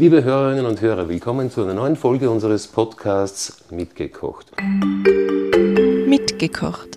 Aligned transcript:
Liebe 0.00 0.24
Hörerinnen 0.24 0.64
und 0.64 0.80
Hörer, 0.80 1.10
willkommen 1.10 1.50
zu 1.50 1.62
einer 1.62 1.74
neuen 1.74 1.94
Folge 1.94 2.30
unseres 2.30 2.66
Podcasts 2.66 3.64
Mitgekocht. 3.70 4.46
Mitgekocht. 6.06 6.96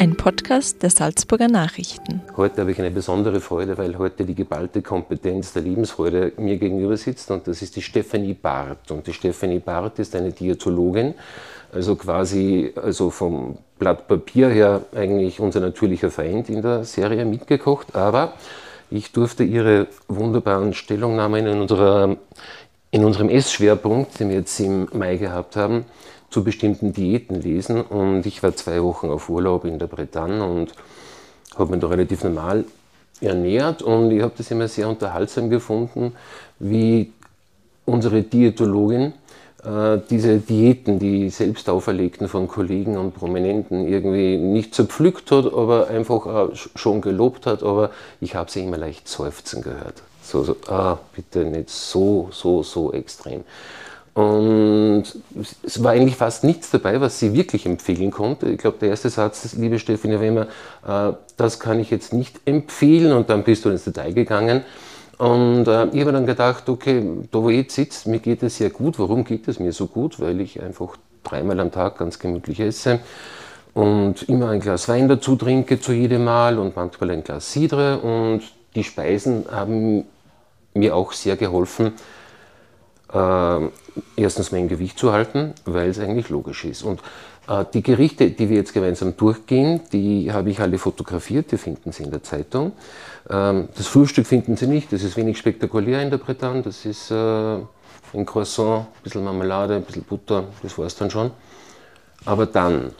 Ein 0.00 0.16
Podcast 0.16 0.82
der 0.82 0.90
Salzburger 0.90 1.46
Nachrichten. 1.46 2.22
Heute 2.36 2.62
habe 2.62 2.72
ich 2.72 2.80
eine 2.80 2.90
besondere 2.90 3.40
Freude, 3.40 3.78
weil 3.78 3.98
heute 3.98 4.24
die 4.24 4.34
geballte 4.34 4.82
Kompetenz 4.82 5.52
der 5.52 5.62
Lebensfreude 5.62 6.32
mir 6.38 6.56
gegenüber 6.56 6.96
sitzt 6.96 7.30
und 7.30 7.46
das 7.46 7.62
ist 7.62 7.76
die 7.76 7.82
Stefanie 7.82 8.34
Barth. 8.34 8.90
Und 8.90 9.06
die 9.06 9.12
Stefanie 9.12 9.60
Barth 9.60 10.00
ist 10.00 10.16
eine 10.16 10.32
Diätologin, 10.32 11.14
also 11.72 11.94
quasi 11.94 12.72
also 12.74 13.10
vom 13.10 13.58
Blatt 13.78 14.08
Papier 14.08 14.48
her 14.48 14.82
eigentlich 14.92 15.38
unser 15.38 15.60
natürlicher 15.60 16.10
Feind 16.10 16.48
in 16.48 16.62
der 16.62 16.82
Serie 16.82 17.24
mitgekocht, 17.24 17.94
aber 17.94 18.32
ich 18.92 19.12
durfte 19.12 19.44
Ihre 19.44 19.88
wunderbaren 20.08 20.74
Stellungnahmen 20.74 21.46
in, 21.46 21.60
unserer, 21.60 22.16
in 22.90 23.04
unserem 23.04 23.28
Essschwerpunkt, 23.28 24.20
den 24.20 24.28
wir 24.28 24.36
jetzt 24.36 24.58
im 24.60 24.88
Mai 24.92 25.16
gehabt 25.16 25.56
haben, 25.56 25.84
zu 26.30 26.44
bestimmten 26.44 26.92
Diäten 26.92 27.40
lesen. 27.40 27.80
Und 27.80 28.26
ich 28.26 28.42
war 28.42 28.54
zwei 28.54 28.82
Wochen 28.82 29.08
auf 29.08 29.28
Urlaub 29.28 29.64
in 29.64 29.78
der 29.78 29.86
Bretagne 29.86 30.44
und 30.44 30.72
habe 31.56 31.72
mich 31.72 31.80
da 31.80 31.88
relativ 31.88 32.24
normal 32.24 32.64
ernährt. 33.20 33.82
Und 33.82 34.10
ich 34.10 34.22
habe 34.22 34.34
das 34.36 34.50
immer 34.50 34.68
sehr 34.68 34.88
unterhaltsam 34.88 35.50
gefunden, 35.50 36.14
wie 36.58 37.12
unsere 37.84 38.22
Diätologin 38.22 39.14
diese 40.10 40.38
Diäten, 40.38 40.98
die 40.98 41.30
selbst 41.30 41.68
auferlegten 41.68 42.26
von 42.26 42.48
Kollegen 42.48 42.96
und 42.96 43.14
Prominenten, 43.14 43.86
irgendwie 43.86 44.36
nicht 44.36 44.74
zerpflückt 44.74 45.30
hat, 45.30 45.46
aber 45.46 45.86
einfach 45.86 46.48
schon 46.74 47.00
gelobt 47.00 47.46
hat, 47.46 47.62
aber 47.62 47.90
ich 48.20 48.34
habe 48.34 48.50
sie 48.50 48.64
immer 48.64 48.76
leicht 48.76 49.06
seufzen 49.06 49.62
gehört. 49.62 50.02
So, 50.20 50.42
so, 50.42 50.56
ah, 50.68 50.98
bitte 51.14 51.44
nicht 51.44 51.70
so, 51.70 52.28
so, 52.32 52.62
so 52.62 52.92
extrem. 52.92 53.44
Und 54.14 55.04
es 55.64 55.82
war 55.82 55.92
eigentlich 55.92 56.16
fast 56.16 56.44
nichts 56.44 56.70
dabei, 56.70 57.00
was 57.00 57.18
sie 57.18 57.32
wirklich 57.32 57.64
empfehlen 57.64 58.10
konnte. 58.10 58.50
Ich 58.50 58.58
glaube, 58.58 58.76
der 58.78 58.90
erste 58.90 59.08
Satz, 59.08 59.54
liebe 59.54 59.78
Stefanie 59.78 60.20
Wemmer, 60.20 60.48
äh, 60.86 61.12
das 61.36 61.58
kann 61.60 61.80
ich 61.80 61.90
jetzt 61.90 62.12
nicht 62.12 62.40
empfehlen 62.44 63.12
und 63.12 63.30
dann 63.30 63.42
bist 63.42 63.64
du 63.64 63.70
ins 63.70 63.84
Detail 63.84 64.12
gegangen. 64.12 64.64
Und 65.18 65.68
äh, 65.68 65.86
ich 65.86 66.00
habe 66.00 66.12
dann 66.12 66.26
gedacht, 66.26 66.68
okay, 66.68 67.04
da 67.30 67.42
wo 67.42 67.50
ich 67.50 67.58
jetzt 67.58 67.74
sitze, 67.74 68.10
mir 68.10 68.18
geht 68.18 68.42
es 68.42 68.56
sehr 68.56 68.70
gut. 68.70 68.98
Warum 68.98 69.24
geht 69.24 69.46
es 69.48 69.60
mir 69.60 69.72
so 69.72 69.86
gut? 69.86 70.20
Weil 70.20 70.40
ich 70.40 70.60
einfach 70.60 70.96
dreimal 71.22 71.60
am 71.60 71.70
Tag 71.70 71.98
ganz 71.98 72.18
gemütlich 72.18 72.60
esse 72.60 73.00
und 73.74 74.22
immer 74.28 74.50
ein 74.50 74.60
Glas 74.60 74.88
Wein 74.88 75.08
dazu 75.08 75.36
trinke 75.36 75.80
zu 75.80 75.92
jedem 75.92 76.24
Mal 76.24 76.58
und 76.58 76.76
manchmal 76.76 77.10
ein 77.10 77.24
Glas 77.24 77.52
Cidre. 77.52 77.98
Und 78.00 78.42
die 78.74 78.84
Speisen 78.84 79.46
haben 79.50 80.04
mir 80.74 80.96
auch 80.96 81.12
sehr 81.12 81.36
geholfen, 81.36 81.92
äh, 83.12 83.58
erstens 84.16 84.52
mein 84.52 84.68
Gewicht 84.68 84.98
zu 84.98 85.12
halten, 85.12 85.54
weil 85.64 85.90
es 85.90 85.98
eigentlich 85.98 86.28
logisch 86.28 86.64
ist. 86.64 86.82
Und 86.82 87.00
die 87.72 87.82
Gerichte, 87.82 88.30
die 88.30 88.48
wir 88.48 88.56
jetzt 88.56 88.72
gemeinsam 88.72 89.16
durchgehen, 89.16 89.80
die 89.92 90.32
habe 90.32 90.50
ich 90.50 90.60
alle 90.60 90.78
fotografiert, 90.78 91.50
die 91.52 91.58
finden 91.58 91.92
Sie 91.92 92.04
in 92.04 92.10
der 92.10 92.22
Zeitung. 92.22 92.72
Ähm, 93.28 93.68
das 93.76 93.88
Frühstück 93.88 94.26
finden 94.26 94.56
Sie 94.56 94.66
nicht, 94.66 94.92
das 94.92 95.02
ist 95.02 95.16
wenig 95.16 95.38
spektakulär 95.38 96.02
in 96.02 96.10
der 96.10 96.18
Bretagne, 96.18 96.62
das 96.62 96.84
ist 96.84 97.10
äh, 97.10 97.14
ein 97.14 98.26
Croissant, 98.26 98.82
ein 98.82 99.02
bisschen 99.02 99.24
Marmelade, 99.24 99.76
ein 99.76 99.82
bisschen 99.82 100.04
Butter, 100.04 100.44
das 100.62 100.78
war 100.78 100.86
es 100.86 100.96
dann 100.96 101.10
schon. 101.10 101.30
Aber 102.24 102.46
dann, 102.46 102.92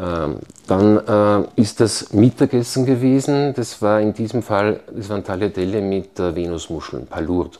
ähm, 0.00 0.36
dann 0.66 1.44
äh, 1.44 1.60
ist 1.60 1.80
das 1.80 2.12
Mittagessen 2.12 2.86
gewesen, 2.86 3.52
das 3.54 3.82
war 3.82 4.00
in 4.00 4.14
diesem 4.14 4.42
Fall, 4.42 4.80
das 4.90 5.10
waren 5.10 5.22
Tagliatelle 5.22 5.82
mit 5.82 6.18
Venusmuscheln, 6.18 7.06
Palourde. 7.06 7.58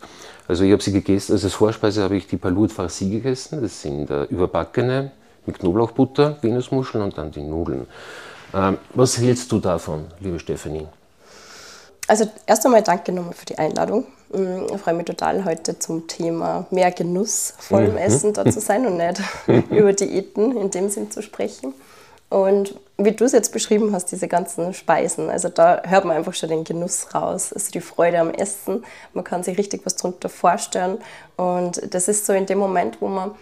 Also 0.48 0.64
ich 0.64 0.72
habe 0.72 0.82
sie 0.82 0.92
gegessen, 0.92 1.32
also 1.32 1.46
als 1.46 1.54
Vorspeise 1.54 2.02
habe 2.02 2.16
ich 2.16 2.26
die 2.26 2.36
Palourde 2.36 2.74
farci 2.74 3.10
gegessen, 3.10 3.60
das 3.62 3.82
sind 3.82 4.10
überbackene 4.30 5.12
mit 5.46 5.58
Knoblauchbutter, 5.58 6.38
Venusmuscheln 6.42 7.02
und 7.02 7.18
dann 7.18 7.30
die 7.30 7.42
Nudeln. 7.42 7.86
Ähm, 8.54 8.78
was 8.94 9.18
hältst 9.18 9.50
du 9.52 9.58
davon, 9.58 10.06
liebe 10.20 10.38
Stefanie? 10.38 10.86
Also 12.06 12.28
erst 12.46 12.64
einmal 12.66 12.82
danke 12.82 13.12
nochmal 13.12 13.34
für 13.34 13.46
die 13.46 13.58
Einladung. 13.58 14.06
Mm, 14.32 14.66
ich 14.74 14.80
freue 14.80 14.94
mich 14.94 15.06
total, 15.06 15.44
heute 15.44 15.78
zum 15.78 16.08
Thema 16.08 16.66
mehr 16.70 16.90
Genuss 16.90 17.54
vor 17.58 17.80
dem 17.80 17.92
mhm. 17.92 17.98
Essen 17.98 18.32
da 18.32 18.44
zu 18.44 18.60
sein 18.60 18.84
und 18.86 18.96
nicht 18.96 19.20
über 19.70 19.92
Diäten 19.92 20.56
in 20.56 20.70
dem 20.70 20.88
Sinn 20.88 21.10
zu 21.10 21.22
sprechen. 21.22 21.72
Und 22.28 22.76
wie 22.96 23.10
du 23.10 23.24
es 23.24 23.32
jetzt 23.32 23.52
beschrieben 23.52 23.92
hast, 23.92 24.06
diese 24.06 24.28
ganzen 24.28 24.72
Speisen, 24.72 25.30
also 25.30 25.48
da 25.48 25.82
hört 25.84 26.04
man 26.04 26.16
einfach 26.16 26.34
schon 26.34 26.48
den 26.48 26.62
Genuss 26.62 27.12
raus, 27.12 27.52
also 27.52 27.72
die 27.72 27.80
Freude 27.80 28.20
am 28.20 28.30
Essen. 28.30 28.84
Man 29.14 29.24
kann 29.24 29.42
sich 29.42 29.58
richtig 29.58 29.84
was 29.84 29.96
darunter 29.96 30.28
vorstellen. 30.28 30.98
Und 31.36 31.92
das 31.92 32.06
ist 32.06 32.26
so 32.26 32.32
in 32.32 32.46
dem 32.46 32.58
Moment, 32.58 33.00
wo 33.00 33.08
man 33.08 33.32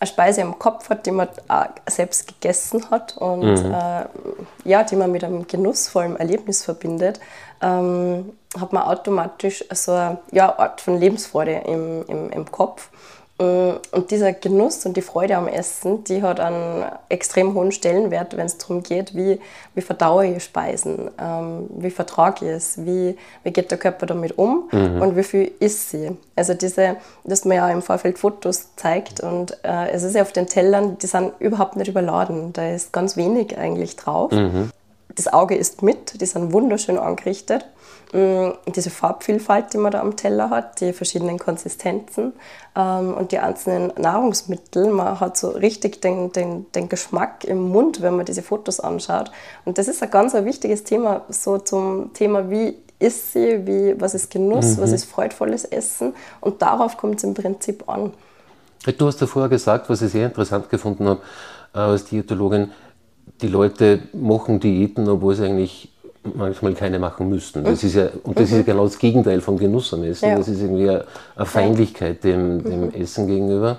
eine 0.00 0.08
Speise 0.08 0.40
im 0.40 0.58
Kopf 0.58 0.90
hat, 0.90 1.06
die 1.06 1.10
man 1.10 1.28
selbst 1.88 2.28
gegessen 2.28 2.90
hat 2.90 3.16
und 3.16 3.64
mhm. 3.64 3.74
äh, 3.74 4.04
ja, 4.64 4.84
die 4.84 4.96
man 4.96 5.10
mit 5.10 5.24
einem 5.24 5.46
genussvollen 5.46 6.16
Erlebnis 6.16 6.64
verbindet, 6.64 7.20
ähm, 7.60 8.32
hat 8.58 8.72
man 8.72 8.84
automatisch 8.84 9.64
so 9.72 9.92
eine 9.92 10.18
ja, 10.30 10.56
Art 10.58 10.80
von 10.80 10.98
Lebensfreude 10.98 11.62
im, 11.66 12.04
im, 12.06 12.30
im 12.30 12.50
Kopf. 12.50 12.90
Mm, 13.38 13.78
und 13.92 14.10
dieser 14.10 14.32
Genuss 14.32 14.84
und 14.84 14.96
die 14.96 15.02
Freude 15.02 15.36
am 15.36 15.46
Essen, 15.46 16.02
die 16.04 16.22
hat 16.22 16.40
einen 16.40 16.84
extrem 17.08 17.54
hohen 17.54 17.70
Stellenwert, 17.70 18.36
wenn 18.36 18.46
es 18.46 18.58
darum 18.58 18.82
geht, 18.82 19.14
wie, 19.14 19.40
wie 19.74 19.80
verdaue 19.80 20.26
ich 20.26 20.42
Speisen, 20.42 21.10
ähm, 21.20 21.70
wie 21.70 21.90
vertrage 21.90 22.46
ich 22.46 22.50
es, 22.50 22.84
wie, 22.84 23.16
wie 23.44 23.50
geht 23.52 23.70
der 23.70 23.78
Körper 23.78 24.06
damit 24.06 24.36
um 24.38 24.68
mhm. 24.72 25.00
und 25.00 25.16
wie 25.16 25.22
viel 25.22 25.52
isst 25.60 25.90
sie. 25.90 26.16
Also 26.34 26.54
diese, 26.54 26.96
dass 27.24 27.44
man 27.44 27.56
ja 27.56 27.70
im 27.70 27.82
Vorfeld 27.82 28.18
Fotos 28.18 28.74
zeigt 28.74 29.20
und 29.20 29.56
äh, 29.62 29.90
es 29.90 30.02
ist 30.02 30.16
ja 30.16 30.22
auf 30.22 30.32
den 30.32 30.46
Tellern, 30.46 30.98
die 30.98 31.06
sind 31.06 31.32
überhaupt 31.38 31.76
nicht 31.76 31.88
überladen, 31.88 32.52
da 32.52 32.68
ist 32.68 32.92
ganz 32.92 33.16
wenig 33.16 33.56
eigentlich 33.56 33.94
drauf. 33.94 34.32
Mhm. 34.32 34.70
Das 35.18 35.26
Auge 35.26 35.56
isst 35.56 35.82
mit, 35.82 36.20
die 36.20 36.26
sind 36.26 36.52
wunderschön 36.52 36.96
angerichtet. 36.96 37.66
Mm, 38.12 38.50
diese 38.72 38.88
Farbvielfalt, 38.88 39.72
die 39.72 39.78
man 39.78 39.90
da 39.90 40.00
am 40.00 40.14
Teller 40.14 40.48
hat, 40.48 40.80
die 40.80 40.92
verschiedenen 40.92 41.40
Konsistenzen 41.40 42.34
ähm, 42.76 43.14
und 43.14 43.32
die 43.32 43.40
einzelnen 43.40 43.92
Nahrungsmittel. 43.98 44.86
Man 44.92 45.18
hat 45.18 45.36
so 45.36 45.48
richtig 45.48 46.00
den, 46.00 46.30
den, 46.30 46.70
den 46.72 46.88
Geschmack 46.88 47.42
im 47.44 47.68
Mund, 47.68 48.00
wenn 48.00 48.14
man 48.14 48.26
diese 48.26 48.42
Fotos 48.42 48.78
anschaut. 48.78 49.32
Und 49.64 49.76
das 49.76 49.88
ist 49.88 50.04
ein 50.04 50.10
ganz 50.10 50.36
ein 50.36 50.44
wichtiges 50.44 50.84
Thema, 50.84 51.22
so 51.30 51.58
zum 51.58 52.12
Thema, 52.14 52.48
wie 52.48 52.78
ist 53.00 53.32
sie, 53.32 53.66
wie, 53.66 54.00
was 54.00 54.14
ist 54.14 54.30
Genuss, 54.30 54.76
mhm. 54.76 54.82
was 54.82 54.92
ist 54.92 55.04
freudvolles 55.04 55.64
Essen. 55.64 56.14
Und 56.40 56.62
darauf 56.62 56.96
kommt 56.96 57.16
es 57.16 57.24
im 57.24 57.34
Prinzip 57.34 57.88
an. 57.88 58.12
Du 58.96 59.06
hast 59.08 59.20
ja 59.20 59.26
vorher 59.26 59.48
gesagt, 59.48 59.90
was 59.90 60.00
ich 60.00 60.12
sehr 60.12 60.26
interessant 60.26 60.70
gefunden 60.70 61.08
habe 61.08 61.20
äh, 61.74 61.78
als 61.78 62.04
Diätologin, 62.04 62.70
die 63.40 63.48
Leute 63.48 64.00
machen 64.12 64.60
Diäten, 64.60 65.08
obwohl 65.08 65.34
sie 65.34 65.44
eigentlich 65.44 65.90
manchmal 66.34 66.74
keine 66.74 66.98
machen 66.98 67.28
müssten. 67.28 67.64
Das 67.64 67.82
ist 67.82 67.94
ja, 67.94 68.08
und 68.22 68.38
das 68.38 68.50
ist 68.50 68.56
ja 68.56 68.62
genau 68.62 68.84
das 68.84 68.98
Gegenteil 68.98 69.40
von 69.40 69.56
Genuss 69.56 69.94
am 69.94 70.04
Essen. 70.04 70.28
Ja. 70.28 70.36
Das 70.36 70.48
ist 70.48 70.60
irgendwie 70.60 70.88
eine 70.88 71.46
Feindlichkeit 71.46 72.24
dem, 72.24 72.62
dem 72.62 72.86
mhm. 72.86 72.90
Essen 72.90 73.26
gegenüber. 73.26 73.78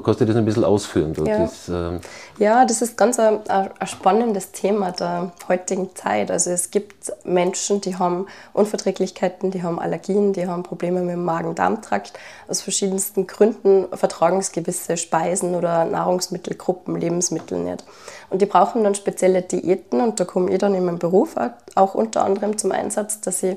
Kannst 0.00 0.20
du 0.20 0.24
das 0.24 0.36
ein 0.36 0.44
bisschen 0.44 0.64
ausführen? 0.64 1.14
Ja. 1.24 1.38
Das, 1.38 1.68
äh 1.68 2.00
ja, 2.38 2.64
das 2.64 2.82
ist 2.82 2.96
ganz 2.96 3.18
ein, 3.18 3.40
ein, 3.48 3.70
spannendes 3.86 4.50
Thema 4.52 4.90
der 4.90 5.32
heutigen 5.48 5.94
Zeit. 5.94 6.30
Also 6.30 6.50
es 6.50 6.70
gibt 6.70 7.12
Menschen, 7.24 7.80
die 7.80 7.96
haben 7.96 8.26
Unverträglichkeiten, 8.52 9.50
die 9.50 9.62
haben 9.62 9.78
Allergien, 9.78 10.32
die 10.32 10.46
haben 10.46 10.62
Probleme 10.62 11.00
mit 11.00 11.12
dem 11.12 11.24
Magen-Darm-Trakt. 11.24 12.14
Aus 12.48 12.60
verschiedensten 12.60 13.26
Gründen 13.26 13.86
vertragen 13.96 14.38
es 14.38 14.52
gewisse 14.52 14.96
Speisen 14.96 15.54
oder 15.54 15.84
Nahrungsmittelgruppen, 15.84 16.96
Lebensmittel 16.96 17.58
nicht. 17.58 17.84
Und 18.30 18.42
die 18.42 18.46
brauchen 18.46 18.82
dann 18.82 18.94
spezielle 18.94 19.42
Diäten 19.42 20.00
und 20.00 20.18
da 20.18 20.24
komme 20.24 20.50
ich 20.50 20.58
dann 20.58 20.74
in 20.74 20.84
meinem 20.84 20.98
Beruf 20.98 21.36
auch 21.76 21.94
unter 21.94 22.24
anderem 22.24 22.58
zum 22.58 22.72
Einsatz, 22.72 23.20
dass 23.20 23.42
ich 23.42 23.56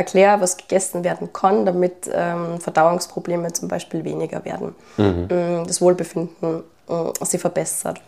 erkläre, 0.00 0.40
was 0.40 0.56
gegessen 0.56 1.04
werden 1.04 1.32
kann, 1.32 1.66
damit 1.66 2.10
ähm, 2.12 2.58
Verdauungsprobleme 2.58 3.52
zum 3.52 3.68
Beispiel 3.68 4.02
weniger 4.02 4.44
werden, 4.46 4.74
mhm. 4.96 5.28
Mm, 5.30 5.66
das 5.66 5.82
Wohlbefinden 5.82 6.64
äh, 6.88 7.24
sie 7.24 7.36
verbessert. 7.36 8.00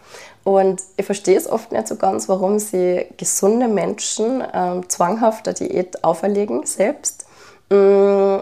Und 0.43 0.81
ich 0.97 1.05
verstehe 1.05 1.37
es 1.37 1.47
oft 1.47 1.71
nicht 1.71 1.87
so 1.87 1.97
ganz, 1.97 2.29
warum 2.31 2.59
sie 2.59 3.07
gesunde 3.19 3.69
Menschen 3.69 4.43
ähm, 4.55 4.89
zwanghaft 4.89 5.47
eine 5.47 5.55
Diät 5.55 6.03
auferlegen, 6.03 6.65
selbst, 6.65 7.27
äh, 7.71 8.39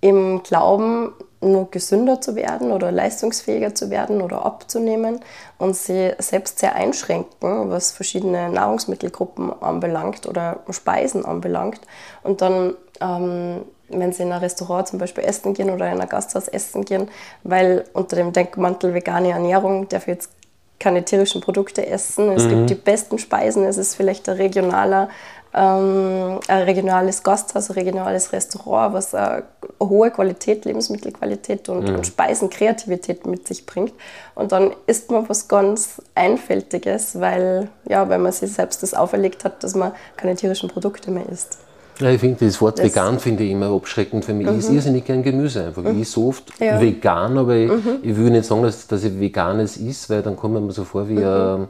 im 0.00 0.42
Glauben, 0.42 1.14
nur 1.44 1.70
gesünder 1.70 2.20
zu 2.20 2.34
werden 2.34 2.72
oder 2.72 2.90
leistungsfähiger 2.90 3.74
zu 3.74 3.90
werden 3.90 4.22
oder 4.22 4.44
abzunehmen 4.44 5.20
und 5.58 5.76
sie 5.76 6.12
selbst 6.18 6.58
sehr 6.58 6.74
einschränken, 6.74 7.70
was 7.70 7.92
verschiedene 7.92 8.48
Nahrungsmittelgruppen 8.48 9.52
anbelangt 9.62 10.26
oder 10.26 10.60
Speisen 10.70 11.24
anbelangt. 11.24 11.80
Und 12.22 12.40
dann, 12.40 12.74
ähm, 13.00 13.62
wenn 13.88 14.12
sie 14.12 14.22
in 14.22 14.32
ein 14.32 14.40
Restaurant 14.40 14.88
zum 14.88 14.98
Beispiel 14.98 15.24
essen 15.24 15.54
gehen 15.54 15.70
oder 15.70 15.90
in 15.92 16.00
ein 16.00 16.08
Gasthaus 16.08 16.48
essen 16.48 16.84
gehen, 16.84 17.08
weil 17.42 17.84
unter 17.92 18.16
dem 18.16 18.32
Denkmantel 18.32 18.94
vegane 18.94 19.30
Ernährung 19.30 19.88
darf 19.88 20.08
jetzt 20.08 20.30
keine 20.80 21.04
tierischen 21.04 21.40
Produkte 21.40 21.86
essen. 21.86 22.30
Es 22.32 22.44
mhm. 22.44 22.50
gibt 22.50 22.70
die 22.70 22.74
besten 22.74 23.18
Speisen. 23.18 23.64
Es 23.64 23.76
ist 23.76 23.94
vielleicht 23.94 24.28
ein 24.28 24.36
regionaler 24.36 25.08
ähm, 25.54 26.40
ein 26.48 26.62
regionales 26.62 27.22
Gasthaus, 27.22 27.70
ein 27.70 27.74
regionales 27.74 28.32
Restaurant, 28.32 28.94
was 28.94 29.14
eine 29.14 29.44
hohe 29.80 30.10
Qualität, 30.10 30.64
Lebensmittelqualität 30.64 31.68
und, 31.68 31.88
mhm. 31.88 31.96
und 31.96 32.06
Speisenkreativität 32.06 33.26
mit 33.26 33.46
sich 33.46 33.64
bringt. 33.64 33.92
Und 34.34 34.52
dann 34.52 34.72
isst 34.86 35.10
man 35.10 35.28
was 35.28 35.46
ganz 35.46 36.02
Einfältiges, 36.14 37.20
weil, 37.20 37.68
ja, 37.88 38.08
weil 38.08 38.18
man 38.18 38.32
sich 38.32 38.52
selbst 38.52 38.82
das 38.82 38.94
auferlegt 38.94 39.44
hat, 39.44 39.62
dass 39.62 39.74
man 39.74 39.92
keine 40.16 40.34
tierischen 40.34 40.68
Produkte 40.68 41.10
mehr 41.10 41.28
isst. 41.28 41.58
Ja, 42.00 42.10
ich 42.10 42.20
finde 42.20 42.44
das 42.44 42.60
Wort 42.60 42.80
das 42.80 42.86
vegan 42.86 43.20
finde 43.20 43.44
ich 43.44 43.52
immer 43.52 43.70
abschreckend 43.70 44.24
für 44.24 44.34
mich. 44.34 44.48
Mhm. 44.48 44.54
Ich 44.54 44.64
esse 44.64 44.74
irrsinnig 44.74 45.04
gern 45.04 45.22
Gemüse 45.22 45.66
einfach. 45.66 45.84
Mhm. 45.84 46.02
Ich 46.02 46.10
so 46.10 46.28
oft 46.28 46.44
ja. 46.58 46.80
vegan, 46.80 47.38
aber 47.38 47.54
ich, 47.54 47.70
mhm. 47.70 47.98
ich 48.02 48.16
will 48.16 48.30
nicht 48.30 48.44
sagen, 48.44 48.64
dass, 48.64 48.88
dass 48.88 49.04
ich 49.04 49.20
veganes 49.20 49.76
ist, 49.76 50.10
weil 50.10 50.22
dann 50.22 50.34
kommt 50.34 50.54
man 50.54 50.66
mir 50.66 50.72
so 50.72 50.82
vor 50.82 51.08
wie 51.08 51.24
ein 51.24 51.68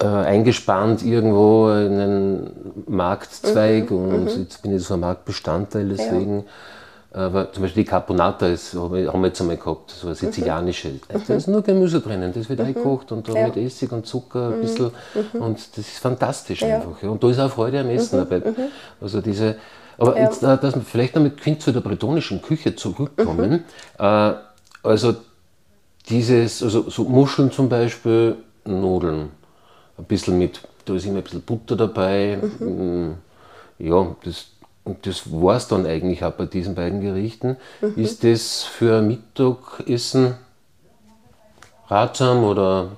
äh, 0.00 0.06
eingespannt 0.06 1.02
irgendwo 1.02 1.70
in 1.70 1.98
einen 1.98 2.50
Marktzweig 2.86 3.90
mhm. 3.90 3.96
und 3.96 4.24
mhm. 4.24 4.42
jetzt 4.42 4.62
bin 4.62 4.76
ich 4.76 4.82
so 4.82 4.94
ein 4.94 5.00
Marktbestandteil, 5.00 5.88
deswegen. 5.88 6.38
Ja. 6.38 6.44
Aber 7.14 7.52
zum 7.52 7.62
Beispiel 7.62 7.84
die 7.84 7.90
Caponata 7.90 8.46
ist, 8.46 8.74
haben 8.74 8.92
wir 8.94 9.26
jetzt 9.26 9.40
einmal 9.40 9.58
gehabt, 9.58 9.90
so 9.90 10.06
eine 10.06 10.16
sizilianische. 10.16 10.88
Mhm. 10.88 11.00
Da 11.26 11.34
ist 11.34 11.46
nur 11.46 11.62
Gemüse 11.62 12.00
drinnen, 12.00 12.32
das 12.34 12.48
wird 12.48 12.58
mhm. 12.60 12.66
eingekocht 12.66 13.12
und 13.12 13.28
da 13.28 13.34
ja. 13.34 13.46
mit 13.46 13.56
Essig 13.58 13.92
und 13.92 14.06
Zucker 14.06 14.48
ein 14.48 14.58
mhm. 14.58 14.60
bisschen. 14.62 14.90
Mhm. 15.32 15.42
Und 15.42 15.58
das 15.58 15.86
ist 15.88 15.98
fantastisch 15.98 16.62
ja. 16.62 16.76
einfach. 16.76 17.02
Und 17.02 17.22
da 17.22 17.30
ist 17.30 17.38
auch 17.38 17.50
Freude 17.50 17.80
am 17.80 17.88
Essen 17.88 18.18
dabei. 18.18 18.42
Also 19.00 19.20
diese, 19.20 19.56
aber 19.98 20.16
ja. 20.16 20.24
jetzt, 20.24 20.42
äh, 20.42 20.56
dass 20.56 20.74
wir 20.74 20.82
vielleicht 20.82 21.16
damit 21.16 21.34
zu 21.60 21.72
der 21.72 21.80
bretonischen 21.80 22.40
Küche 22.40 22.76
zurückkommen. 22.76 23.64
Äh, 23.98 24.32
also 24.82 25.14
dieses, 26.08 26.62
also 26.62 26.88
so 26.88 27.04
Muscheln 27.04 27.50
zum 27.50 27.68
Beispiel, 27.68 28.36
Nudeln 28.64 29.30
ein 29.98 30.04
bisschen 30.04 30.38
mit, 30.38 30.60
da 30.84 30.94
ist 30.94 31.06
immer 31.06 31.18
ein 31.18 31.22
bisschen 31.22 31.42
Butter 31.42 31.76
dabei. 31.76 32.38
Mhm. 32.58 33.16
Ja, 33.78 34.14
das, 34.24 34.46
und 34.84 35.06
das 35.06 35.30
war 35.30 35.56
es 35.56 35.68
dann 35.68 35.86
eigentlich 35.86 36.24
auch 36.24 36.32
bei 36.32 36.46
diesen 36.46 36.74
beiden 36.74 37.00
Gerichten. 37.00 37.56
Mhm. 37.80 37.94
Ist 37.96 38.24
das 38.24 38.62
für 38.62 38.98
ein 38.98 39.08
Mittagessen 39.08 40.34
ratsam 41.88 42.44
oder 42.44 42.92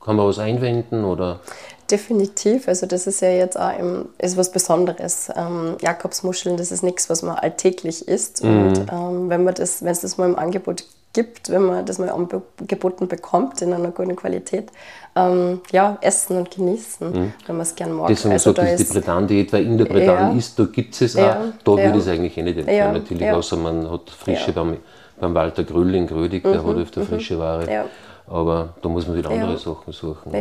kann 0.00 0.16
man 0.16 0.26
was 0.26 0.38
einwenden? 0.38 1.04
Oder? 1.04 1.40
Definitiv, 1.90 2.68
also 2.68 2.86
das 2.86 3.06
ist 3.06 3.20
ja 3.20 3.30
jetzt 3.30 3.58
auch 3.58 3.76
im, 3.78 4.10
ist 4.18 4.36
was 4.36 4.52
Besonderes. 4.52 5.28
Ähm, 5.34 5.76
Jakobsmuscheln, 5.80 6.56
das 6.56 6.70
ist 6.70 6.82
nichts, 6.82 7.10
was 7.10 7.22
man 7.22 7.36
alltäglich 7.36 8.06
isst. 8.06 8.44
Mhm. 8.44 8.62
Und 8.62 8.78
ähm, 8.92 9.28
wenn 9.28 9.44
man 9.44 9.54
das, 9.54 9.82
wenn 9.82 9.90
es 9.90 10.00
das 10.00 10.16
mal 10.16 10.28
im 10.28 10.38
Angebot 10.38 10.84
gibt, 11.12 11.50
wenn 11.50 11.62
man 11.62 11.84
das 11.84 11.98
mal 11.98 12.08
angeboten 12.08 13.08
bekommt 13.08 13.62
in 13.62 13.72
einer 13.72 13.90
guten 13.90 14.14
Qualität, 14.14 14.70
ähm, 15.16 15.60
ja, 15.72 15.98
essen 16.00 16.36
und 16.36 16.50
genießen, 16.52 17.10
mhm. 17.10 17.32
wenn 17.46 17.56
man 17.56 17.62
es 17.62 17.74
gerne 17.74 17.92
mag. 17.92 18.08
Deswegen 18.08 18.32
also 18.32 18.50
sagt, 18.50 18.58
da 18.58 18.72
ist 18.72 18.88
die 18.88 18.92
Bretagne-Diät, 18.92 19.52
weil 19.52 19.66
in 19.66 19.76
der 19.76 19.86
Bretagne 19.86 20.32
ja, 20.32 20.38
ist, 20.38 20.58
da 20.58 20.64
gibt 20.64 20.94
es 20.94 21.00
es 21.00 21.14
ja, 21.14 21.32
auch, 21.32 21.64
da 21.64 21.72
ja, 21.72 21.86
würde 21.86 21.98
es 21.98 22.06
eigentlich 22.06 22.36
eh 22.38 22.42
nicht 22.42 22.58
empfehlen, 22.58 22.78
ja, 22.78 22.92
natürlich, 22.92 23.22
ja. 23.22 23.34
außer 23.34 23.56
man 23.56 23.90
hat 23.90 24.10
frische 24.10 24.52
beim, 24.52 24.76
beim 25.18 25.34
Walter 25.34 25.64
Grüll 25.64 25.94
in 25.96 26.06
Grödig, 26.06 26.44
der 26.44 26.62
mhm, 26.62 26.68
hat 26.68 26.76
öfter 26.76 27.00
mhm. 27.00 27.06
frische 27.06 27.38
Ware, 27.38 27.86
aber 28.28 28.74
da 28.80 28.88
muss 28.88 29.08
man 29.08 29.16
wieder 29.16 29.30
andere 29.30 29.58
Sachen 29.58 29.92
suchen. 29.92 30.32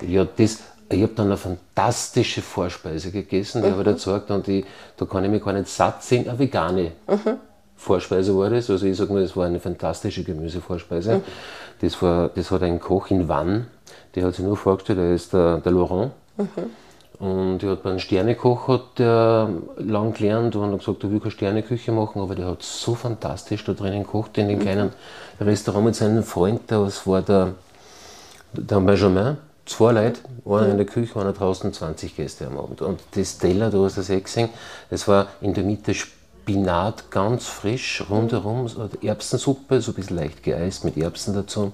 Ja, 0.00 0.24
das, 0.24 0.58
ich 0.88 1.02
habe 1.02 1.12
dann 1.14 1.26
eine 1.26 1.36
fantastische 1.36 2.42
Vorspeise 2.42 3.10
gegessen, 3.10 3.62
die 3.62 3.68
mhm. 3.68 3.72
habe 3.72 3.82
ich 3.82 3.88
erzeugt 3.88 4.30
und 4.30 4.46
die, 4.46 4.64
da 4.96 5.04
kann 5.04 5.24
ich 5.24 5.30
mich 5.30 5.44
gar 5.44 5.52
nicht 5.52 5.68
satt 5.68 6.02
sehen, 6.02 6.28
eine 6.28 6.38
vegane. 6.38 6.92
Mhm. 7.06 7.38
Vorspeise 7.76 8.36
war 8.36 8.48
das. 8.48 8.70
Also 8.70 8.86
ich 8.86 8.96
sage 8.96 9.12
mal, 9.12 9.22
das 9.22 9.36
war 9.36 9.46
eine 9.46 9.58
fantastische 9.58 10.22
Gemüsevorspeise. 10.22 11.16
Mhm. 11.16 11.22
Das, 11.80 12.00
war, 12.00 12.28
das 12.28 12.50
hat 12.50 12.62
ein 12.62 12.78
Koch 12.78 13.10
in 13.10 13.28
Wann, 13.28 13.66
der 14.14 14.24
hat 14.24 14.34
sich 14.34 14.44
nur 14.44 14.56
vorgestellt, 14.56 14.98
er 14.98 15.14
ist 15.14 15.32
der, 15.32 15.58
der 15.58 15.72
Laurent. 15.72 16.12
Mhm. 16.36 16.70
Und 17.18 17.62
er 17.62 17.70
hat 17.70 17.84
bei 17.84 17.90
einem 17.90 17.98
Sternekoch 18.00 18.66
hat 18.66 18.98
der 18.98 19.48
lang 19.76 20.12
gelernt 20.12 20.56
und 20.56 20.72
hat 20.72 20.78
gesagt, 20.78 21.04
er 21.04 21.10
will 21.12 21.20
keine 21.20 21.30
Sterneküche 21.30 21.92
machen, 21.92 22.20
aber 22.20 22.34
der 22.34 22.46
hat 22.46 22.62
so 22.62 22.94
fantastisch 22.94 23.64
da 23.64 23.74
drinnen 23.74 24.02
gekocht 24.02 24.38
in 24.38 24.48
dem 24.48 24.58
mhm. 24.58 24.62
kleinen 24.62 24.90
Restaurant 25.40 25.84
mit 25.84 25.94
seinem 25.94 26.24
Freund, 26.24 26.62
das 26.66 27.06
war 27.06 27.22
der, 27.22 27.54
der 28.52 28.80
Benjamin. 28.80 29.36
Zwei 29.64 29.92
Leute, 29.92 30.20
einer 30.44 30.68
in 30.68 30.76
der 30.76 30.86
Küche, 30.86 31.20
einer 31.20 31.32
draußen, 31.32 31.72
20 31.72 32.16
Gäste 32.16 32.46
am 32.46 32.58
Abend. 32.58 32.82
Und 32.82 33.00
das 33.12 33.38
Teller, 33.38 33.70
du 33.70 33.84
hast 33.84 33.96
das 33.96 34.10
eh 34.10 34.20
gesehen, 34.20 34.48
das 34.90 35.06
war 35.06 35.28
in 35.40 35.54
der 35.54 35.62
Mitte 35.62 35.94
Spinat 35.94 37.10
ganz 37.10 37.46
frisch, 37.46 38.04
rundherum, 38.10 38.66
so 38.66 38.88
Erbsensuppe, 39.00 39.80
so 39.80 39.92
ein 39.92 39.94
bisschen 39.94 40.16
leicht 40.16 40.42
geeist 40.42 40.84
mit 40.84 40.96
Erbsen 40.96 41.34
dazu. 41.34 41.72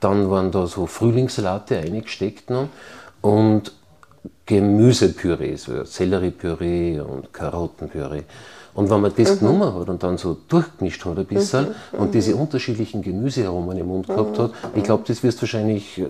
Dann 0.00 0.30
waren 0.30 0.50
da 0.50 0.66
so 0.66 0.86
Frühlingssalate 0.86 1.78
eingesteckt 1.78 2.50
noch 2.50 2.68
und 3.22 3.72
Gemüsepüree, 4.44 5.56
so 5.56 5.84
Selleriepüree 5.84 7.00
und 7.00 7.32
Karottenpüree. 7.32 8.24
Und 8.74 8.90
wenn 8.90 9.00
man 9.00 9.12
das 9.16 9.36
mhm. 9.36 9.38
genommen 9.38 9.74
hat 9.74 9.88
und 9.88 10.02
dann 10.02 10.18
so 10.18 10.36
durchgemischt 10.48 11.04
hat 11.06 11.18
ein 11.18 11.24
bisschen 11.24 11.68
mhm. 11.68 11.98
und 11.98 12.14
diese 12.14 12.36
unterschiedlichen 12.36 13.00
Gemüsearomen 13.00 13.78
im 13.78 13.86
Mund 13.86 14.08
gehabt 14.08 14.38
hat, 14.38 14.52
ich 14.74 14.82
glaube, 14.82 15.04
das 15.06 15.22
wirst 15.22 15.38
du 15.38 15.42
wahrscheinlich 15.42 16.02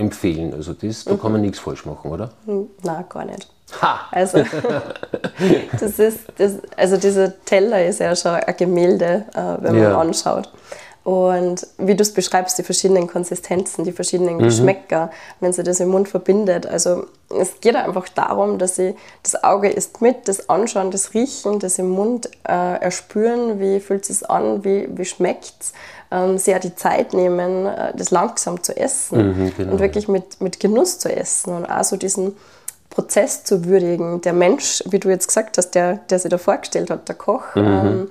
empfehlen. 0.00 0.54
Also 0.54 0.72
das, 0.72 1.04
da 1.04 1.14
kann 1.14 1.32
man 1.32 1.42
nichts 1.42 1.58
falsch 1.58 1.84
machen, 1.84 2.10
oder? 2.10 2.30
Nein, 2.46 3.04
gar 3.08 3.24
nicht. 3.24 3.48
Ha. 3.80 4.00
Also, 4.10 4.42
das 5.80 5.98
ist, 5.98 6.20
das, 6.36 6.54
also 6.76 6.96
dieser 6.96 7.44
Teller 7.44 7.84
ist 7.84 8.00
ja 8.00 8.16
schon 8.16 8.32
ein 8.32 8.56
Gemälde, 8.56 9.26
äh, 9.34 9.62
wenn 9.62 9.74
man 9.74 9.82
ja. 9.82 10.00
anschaut. 10.00 10.50
Und 11.02 11.66
wie 11.78 11.94
du 11.94 12.02
es 12.02 12.12
beschreibst, 12.12 12.58
die 12.58 12.62
verschiedenen 12.62 13.06
Konsistenzen, 13.06 13.84
die 13.84 13.92
verschiedenen 13.92 14.36
mhm. 14.36 14.42
Geschmäcker, 14.42 15.10
wenn 15.40 15.52
sie 15.52 15.62
das 15.62 15.80
im 15.80 15.88
Mund 15.88 16.08
verbindet. 16.08 16.66
Also 16.66 17.06
es 17.30 17.60
geht 17.60 17.74
einfach 17.74 18.08
darum, 18.10 18.58
dass 18.58 18.76
sie 18.76 18.94
das 19.22 19.42
Auge 19.42 19.70
isst 19.70 20.02
mit, 20.02 20.28
das 20.28 20.50
Anschauen, 20.50 20.90
das 20.90 21.14
Riechen, 21.14 21.58
das 21.58 21.78
im 21.78 21.88
Mund 21.88 22.28
äh, 22.46 22.80
erspüren, 22.80 23.60
wie 23.60 23.80
fühlt 23.80 24.10
es 24.10 24.22
an, 24.22 24.62
wie, 24.64 24.88
wie 24.90 25.04
schmeckt 25.06 25.54
es. 25.60 25.72
Ähm, 26.10 26.38
sehr 26.38 26.58
die 26.58 26.74
Zeit 26.74 27.14
nehmen, 27.14 27.66
äh, 27.66 27.94
das 27.96 28.10
langsam 28.10 28.62
zu 28.62 28.76
essen 28.76 29.28
mhm, 29.28 29.52
genau. 29.56 29.72
und 29.72 29.78
wirklich 29.78 30.08
mit, 30.08 30.40
mit 30.40 30.60
Genuss 30.60 30.98
zu 30.98 31.08
essen 31.08 31.54
und 31.54 31.66
auch 31.66 31.84
so 31.84 31.96
diesen 31.96 32.36
Prozess 32.90 33.44
zu 33.44 33.64
würdigen. 33.64 34.20
Der 34.20 34.32
Mensch, 34.32 34.82
wie 34.86 34.98
du 34.98 35.08
jetzt 35.08 35.28
gesagt 35.28 35.56
hast, 35.56 35.70
der, 35.70 36.00
der 36.10 36.18
sich 36.18 36.30
da 36.30 36.36
vorgestellt 36.36 36.90
hat, 36.90 37.08
der 37.08 37.14
Koch, 37.14 37.54
mhm. 37.54 37.64
ähm, 37.64 38.10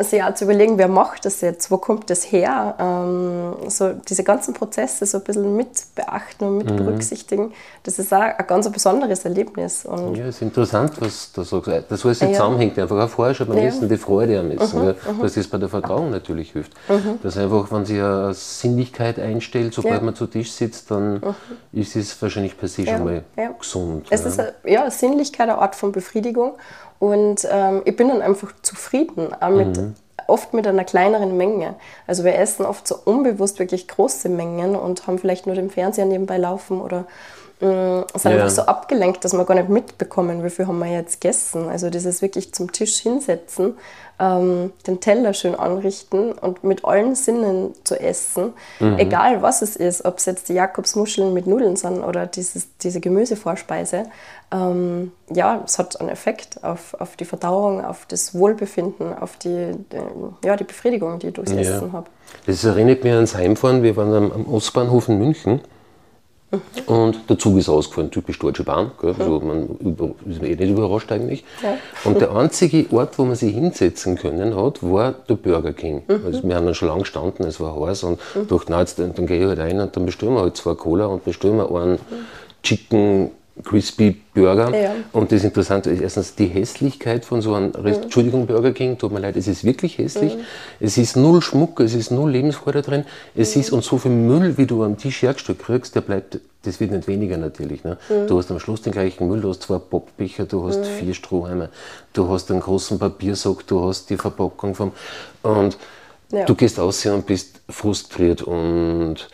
sich 0.00 0.22
auch 0.22 0.34
zu 0.34 0.44
überlegen, 0.44 0.78
wer 0.78 0.88
macht 0.88 1.24
das 1.24 1.40
jetzt, 1.40 1.70
wo 1.70 1.78
kommt 1.78 2.10
das 2.10 2.30
her, 2.30 2.74
ähm, 2.78 3.68
so 3.68 3.92
diese 3.92 4.22
ganzen 4.22 4.54
Prozesse 4.54 5.06
so 5.06 5.18
ein 5.18 5.24
bisschen 5.24 5.56
mit 5.56 5.68
beachten 5.94 6.44
und 6.44 6.58
mit 6.58 6.70
mhm. 6.70 6.76
berücksichtigen, 6.76 7.52
das 7.82 7.98
ist 7.98 8.12
auch 8.12 8.20
ein 8.20 8.46
ganz 8.46 8.70
besonderes 8.70 9.24
Erlebnis. 9.24 9.84
Und 9.84 10.16
ja, 10.16 10.26
es 10.26 10.36
ist 10.36 10.42
interessant, 10.42 10.92
was 11.00 11.32
du 11.32 11.42
sagst. 11.42 11.90
Das 11.90 12.04
alles 12.04 12.20
ja. 12.20 12.28
zusammenhängt, 12.28 12.78
einfach 12.78 12.98
auch 12.98 13.08
vorher 13.08 13.34
schon 13.34 13.48
beim 13.48 13.58
ja. 13.58 13.64
Essen, 13.64 13.88
die 13.88 13.96
Freude 13.96 14.38
am 14.38 14.50
Essen, 14.50 14.80
mhm. 14.80 14.86
ja, 14.88 15.12
mhm. 15.12 15.22
dass 15.22 15.34
das 15.34 15.48
bei 15.48 15.58
der 15.58 15.68
Verdauung 15.68 16.10
natürlich 16.10 16.52
hilft. 16.52 16.72
Mhm. 16.88 17.18
Dass 17.22 17.36
einfach, 17.36 17.70
wenn 17.72 17.84
sich 17.84 18.00
eine 18.00 18.34
Sinnlichkeit 18.34 19.18
einstellt, 19.18 19.74
sobald 19.74 19.96
ja. 19.96 20.00
man 20.02 20.14
zu 20.14 20.26
Tisch 20.26 20.52
sitzt, 20.52 20.90
dann 20.90 21.14
mhm. 21.14 21.34
ist 21.72 21.96
es 21.96 22.20
wahrscheinlich 22.20 22.56
per 22.56 22.68
se 22.68 22.86
schon 22.86 23.04
mal 23.04 23.22
gesund. 23.58 24.06
Es 24.10 24.24
ist 24.24 24.38
eine, 24.38 24.52
ja, 24.64 24.90
Sinnlichkeit, 24.90 25.48
eine 25.48 25.58
Art 25.58 25.74
von 25.74 25.92
Befriedigung 25.92 26.52
und 26.98 27.46
ähm, 27.50 27.82
ich 27.84 27.96
bin 27.96 28.08
dann 28.08 28.22
einfach 28.22 28.52
zufrieden, 28.62 29.32
auch 29.40 29.50
mit, 29.50 29.76
mhm. 29.76 29.94
oft 30.26 30.52
mit 30.52 30.66
einer 30.66 30.84
kleineren 30.84 31.36
Menge. 31.36 31.74
Also 32.06 32.24
wir 32.24 32.34
essen 32.36 32.66
oft 32.66 32.86
so 32.88 32.96
unbewusst 33.04 33.58
wirklich 33.58 33.86
große 33.88 34.28
Mengen 34.28 34.74
und 34.74 35.06
haben 35.06 35.18
vielleicht 35.18 35.46
nur 35.46 35.54
den 35.54 35.70
Fernseher 35.70 36.06
nebenbei 36.06 36.38
laufen 36.38 36.80
oder 36.80 37.06
mh, 37.60 37.68
mm, 37.68 38.04
sind 38.14 38.32
ja. 38.32 38.38
einfach 38.38 38.50
so 38.50 38.62
abgelenkt, 38.62 39.24
dass 39.24 39.32
wir 39.32 39.44
gar 39.44 39.54
nicht 39.54 39.68
mitbekommen, 39.68 40.44
wie 40.44 40.50
viel 40.50 40.66
haben 40.66 40.78
wir 40.78 40.86
jetzt 40.86 41.20
gegessen. 41.20 41.68
Also 41.68 41.90
dieses 41.90 42.22
wirklich 42.22 42.52
zum 42.52 42.72
Tisch 42.72 42.98
hinsetzen 42.98 43.74
ähm, 44.20 44.72
den 44.86 45.00
Teller 45.00 45.32
schön 45.32 45.54
anrichten 45.54 46.32
und 46.32 46.64
mit 46.64 46.84
allen 46.84 47.14
Sinnen 47.14 47.74
zu 47.84 47.98
essen, 48.00 48.52
mhm. 48.80 48.98
egal 48.98 49.42
was 49.42 49.62
es 49.62 49.76
ist, 49.76 50.04
ob 50.04 50.18
es 50.18 50.24
jetzt 50.24 50.48
die 50.48 50.54
Jakobsmuscheln 50.54 51.32
mit 51.32 51.46
Nudeln 51.46 51.76
sind 51.76 52.02
oder 52.02 52.26
dieses, 52.26 52.76
diese 52.78 53.00
Gemüsevorspeise. 53.00 54.04
Ähm, 54.50 55.12
ja, 55.32 55.62
es 55.64 55.78
hat 55.78 56.00
einen 56.00 56.08
Effekt 56.08 56.64
auf, 56.64 56.94
auf 56.98 57.16
die 57.16 57.26
Verdauung, 57.26 57.84
auf 57.84 58.06
das 58.06 58.34
Wohlbefinden, 58.34 59.16
auf 59.16 59.36
die, 59.36 59.72
die 59.92 60.46
ja, 60.46 60.56
die 60.56 60.64
Befriedigung, 60.64 61.18
die 61.18 61.28
ich 61.28 61.34
durchs 61.34 61.52
ja. 61.52 61.58
Essen 61.58 61.92
habe. 61.92 62.06
Das 62.46 62.64
erinnert 62.64 63.04
mich 63.04 63.12
ans 63.12 63.34
Heimfahren. 63.34 63.82
Wir 63.82 63.96
waren 63.96 64.12
am, 64.14 64.32
am 64.32 64.52
Ostbahnhof 64.52 65.08
in 65.08 65.18
München 65.18 65.60
und 66.86 67.28
der 67.28 67.38
Zug 67.38 67.58
ist 67.58 67.68
ausgefahren, 67.68 68.10
typisch 68.10 68.38
Deutsche 68.38 68.64
Bahn. 68.64 68.92
Gell? 69.00 69.14
Also 69.18 69.40
man 69.40 69.68
ist 70.26 70.42
eh 70.42 70.56
nicht 70.56 70.70
überrascht 70.70 71.12
eigentlich. 71.12 71.44
Ja. 71.62 71.76
Und 72.04 72.20
der 72.20 72.34
einzige 72.34 72.86
Ort, 72.90 73.18
wo 73.18 73.24
man 73.24 73.36
sich 73.36 73.54
hinsetzen 73.54 74.16
können 74.16 74.56
hat, 74.56 74.82
war 74.82 75.12
der 75.28 75.34
Burger 75.34 75.74
King. 75.74 76.04
Mhm. 76.08 76.20
Also 76.24 76.42
wir 76.44 76.56
haben 76.56 76.64
dann 76.64 76.74
schon 76.74 76.88
lange 76.88 77.00
gestanden, 77.00 77.46
es 77.46 77.60
war 77.60 77.78
heiß 77.78 78.04
und 78.04 78.18
mhm. 78.34 78.48
dachte, 78.48 78.66
na, 78.70 78.80
jetzt, 78.80 78.98
dann, 78.98 79.14
dann 79.14 79.26
gehe 79.26 79.40
ich 79.40 79.46
halt 79.46 79.58
rein 79.58 79.78
und 79.78 79.94
dann 79.94 80.06
bestellen 80.06 80.34
wir 80.34 80.40
halt 80.40 80.56
zwei 80.56 80.74
Cola 80.74 81.06
und 81.06 81.24
bestellen 81.24 81.58
wir 81.58 81.70
einen 81.70 81.98
Chicken 82.62 83.30
Crispy 83.64 84.20
Burger. 84.34 84.76
Ja. 84.76 84.92
Und 85.12 85.32
das 85.32 85.44
Interessante 85.44 85.90
ist 85.90 86.00
erstens 86.00 86.34
die 86.34 86.46
Hässlichkeit 86.46 87.24
von 87.24 87.42
so 87.42 87.54
einem, 87.54 87.72
Rest 87.72 88.02
Entschuldigung, 88.04 88.46
Burger 88.46 88.72
King, 88.72 88.98
tut 88.98 89.12
mir 89.12 89.20
leid, 89.20 89.36
es 89.36 89.48
ist 89.48 89.64
wirklich 89.64 89.98
hässlich. 89.98 90.36
Es 90.80 90.98
ist 90.98 91.16
null 91.16 91.42
Schmuck, 91.42 91.80
es 91.80 91.94
ist 91.94 92.10
null 92.10 92.30
Lebensfreude 92.30 92.82
drin. 92.82 93.04
Es 93.34 93.56
ist 93.56 93.72
und 93.72 93.84
so 93.84 93.98
viel 93.98 94.10
Müll, 94.10 94.56
wie 94.58 94.66
du 94.66 94.84
am 94.84 94.96
Tisch 94.96 95.22
hergestellt 95.22 95.58
kriegst, 95.58 95.94
der 95.94 96.02
bleibt, 96.02 96.40
das 96.62 96.80
wird 96.80 96.90
nicht 96.90 97.08
weniger 97.08 97.36
natürlich. 97.36 97.84
Ne? 97.84 97.98
Du 98.26 98.38
hast 98.38 98.50
am 98.50 98.60
Schluss 98.60 98.82
den 98.82 98.92
gleichen 98.92 99.28
Müll, 99.28 99.40
du 99.40 99.50
hast 99.50 99.62
zwei 99.62 99.78
Popbecher, 99.78 100.44
du 100.44 100.66
hast 100.66 100.86
vier 100.86 101.14
Strohhalme, 101.14 101.68
du 102.12 102.28
hast 102.28 102.50
einen 102.50 102.60
großen 102.60 102.98
Papiersack, 102.98 103.66
du 103.66 103.86
hast 103.86 104.10
die 104.10 104.16
Verpackung 104.16 104.74
vom. 104.74 104.92
Und 105.42 105.78
Ja. 106.30 106.44
du 106.44 106.54
gehst 106.54 106.78
aus 106.78 107.06
und 107.06 107.24
bist 107.24 107.60
frustriert 107.70 108.42
und 108.42 109.28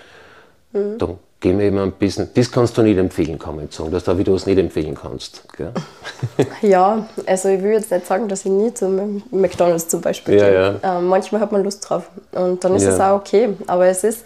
dann 0.72 1.18
gehen 1.44 1.58
wir 1.58 1.66
eben 1.66 1.78
ein 1.78 1.92
bisschen. 1.92 2.30
Das 2.34 2.50
kannst 2.50 2.76
du 2.78 2.82
nicht 2.82 2.96
empfehlen, 2.96 3.38
kann 3.38 3.56
man 3.56 3.66
jetzt 3.66 3.76
sagen, 3.76 3.90
dass 3.90 4.04
du 4.04 4.16
wieder 4.16 4.32
was 4.32 4.46
nicht 4.46 4.58
empfehlen 4.58 4.94
kannst. 5.00 5.42
Gell? 5.56 5.72
Ja, 6.62 7.06
also 7.26 7.50
ich 7.50 7.62
will 7.62 7.72
jetzt 7.72 7.90
nicht 7.90 8.06
sagen, 8.06 8.28
dass 8.28 8.40
ich 8.46 8.50
nie 8.50 8.72
zum 8.72 9.22
McDonalds 9.30 9.86
zum 9.88 10.00
Beispiel 10.00 10.38
Ja, 10.38 10.48
gehe. 10.48 10.80
Ähm, 10.82 11.06
manchmal 11.06 11.42
hat 11.42 11.52
man 11.52 11.62
Lust 11.62 11.88
drauf 11.88 12.08
und 12.32 12.64
dann 12.64 12.74
ist 12.74 12.84
Ja. 12.84 12.90
es 12.94 13.00
auch 13.00 13.16
okay. 13.16 13.50
Aber 13.66 13.86
es 13.86 14.02
ist, 14.04 14.24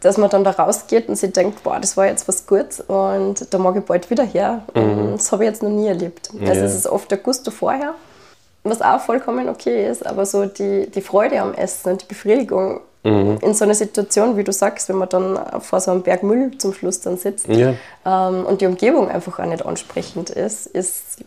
dass 0.00 0.16
man 0.16 0.30
dann 0.30 0.42
da 0.42 0.52
rausgeht 0.52 1.08
und 1.08 1.16
sich 1.16 1.32
denkt, 1.32 1.62
boah, 1.62 1.78
das 1.80 1.96
war 1.98 2.06
jetzt 2.06 2.26
was 2.28 2.46
Gutes 2.46 2.80
und 2.80 3.52
da 3.52 3.58
mag 3.58 3.76
ich 3.76 3.84
bald 3.84 4.08
wieder 4.10 4.24
her. 4.24 4.62
Und 4.72 5.12
das 5.18 5.30
habe 5.32 5.44
ich 5.44 5.50
jetzt 5.50 5.62
noch 5.62 5.70
nie 5.70 5.86
erlebt. 5.88 6.30
Also 6.32 6.38
Mhm. 6.40 6.46
Ja. 6.46 6.52
es 6.64 6.74
ist 6.74 6.86
oft 6.86 7.10
der 7.10 7.18
Gusto 7.18 7.50
vorher, 7.50 7.92
was 8.64 8.80
auch 8.80 9.00
vollkommen 9.00 9.48
okay 9.50 9.86
ist, 9.88 10.06
aber 10.06 10.24
so 10.24 10.46
die, 10.46 10.90
die 10.90 11.02
Freude 11.02 11.40
am 11.42 11.52
Essen 11.52 11.92
und 11.92 12.00
die 12.02 12.06
Befriedigung 12.06 12.80
Mhm. 13.04 13.38
in 13.42 13.52
so 13.54 13.64
einer 13.64 13.74
Situation, 13.74 14.36
wie 14.38 14.44
du 14.44 14.52
sagst, 14.52 14.88
wenn 14.88 14.96
man 14.96 15.08
dann 15.10 15.38
vor 15.60 15.78
so 15.80 15.90
einem 15.90 16.02
Berg 16.02 16.22
Müll 16.22 16.56
zum 16.58 16.72
Schluss 16.72 17.00
dann 17.02 17.18
sitzt 17.18 17.46
Ja. 17.48 17.74
ähm, 18.06 18.46
und 18.46 18.60
die 18.62 18.66
Umgebung 18.66 19.10
einfach 19.10 19.38
auch 19.38 19.44
nicht 19.44 19.64
ansprechend 19.64 20.30
ist, 20.30 20.66
ist 20.66 21.18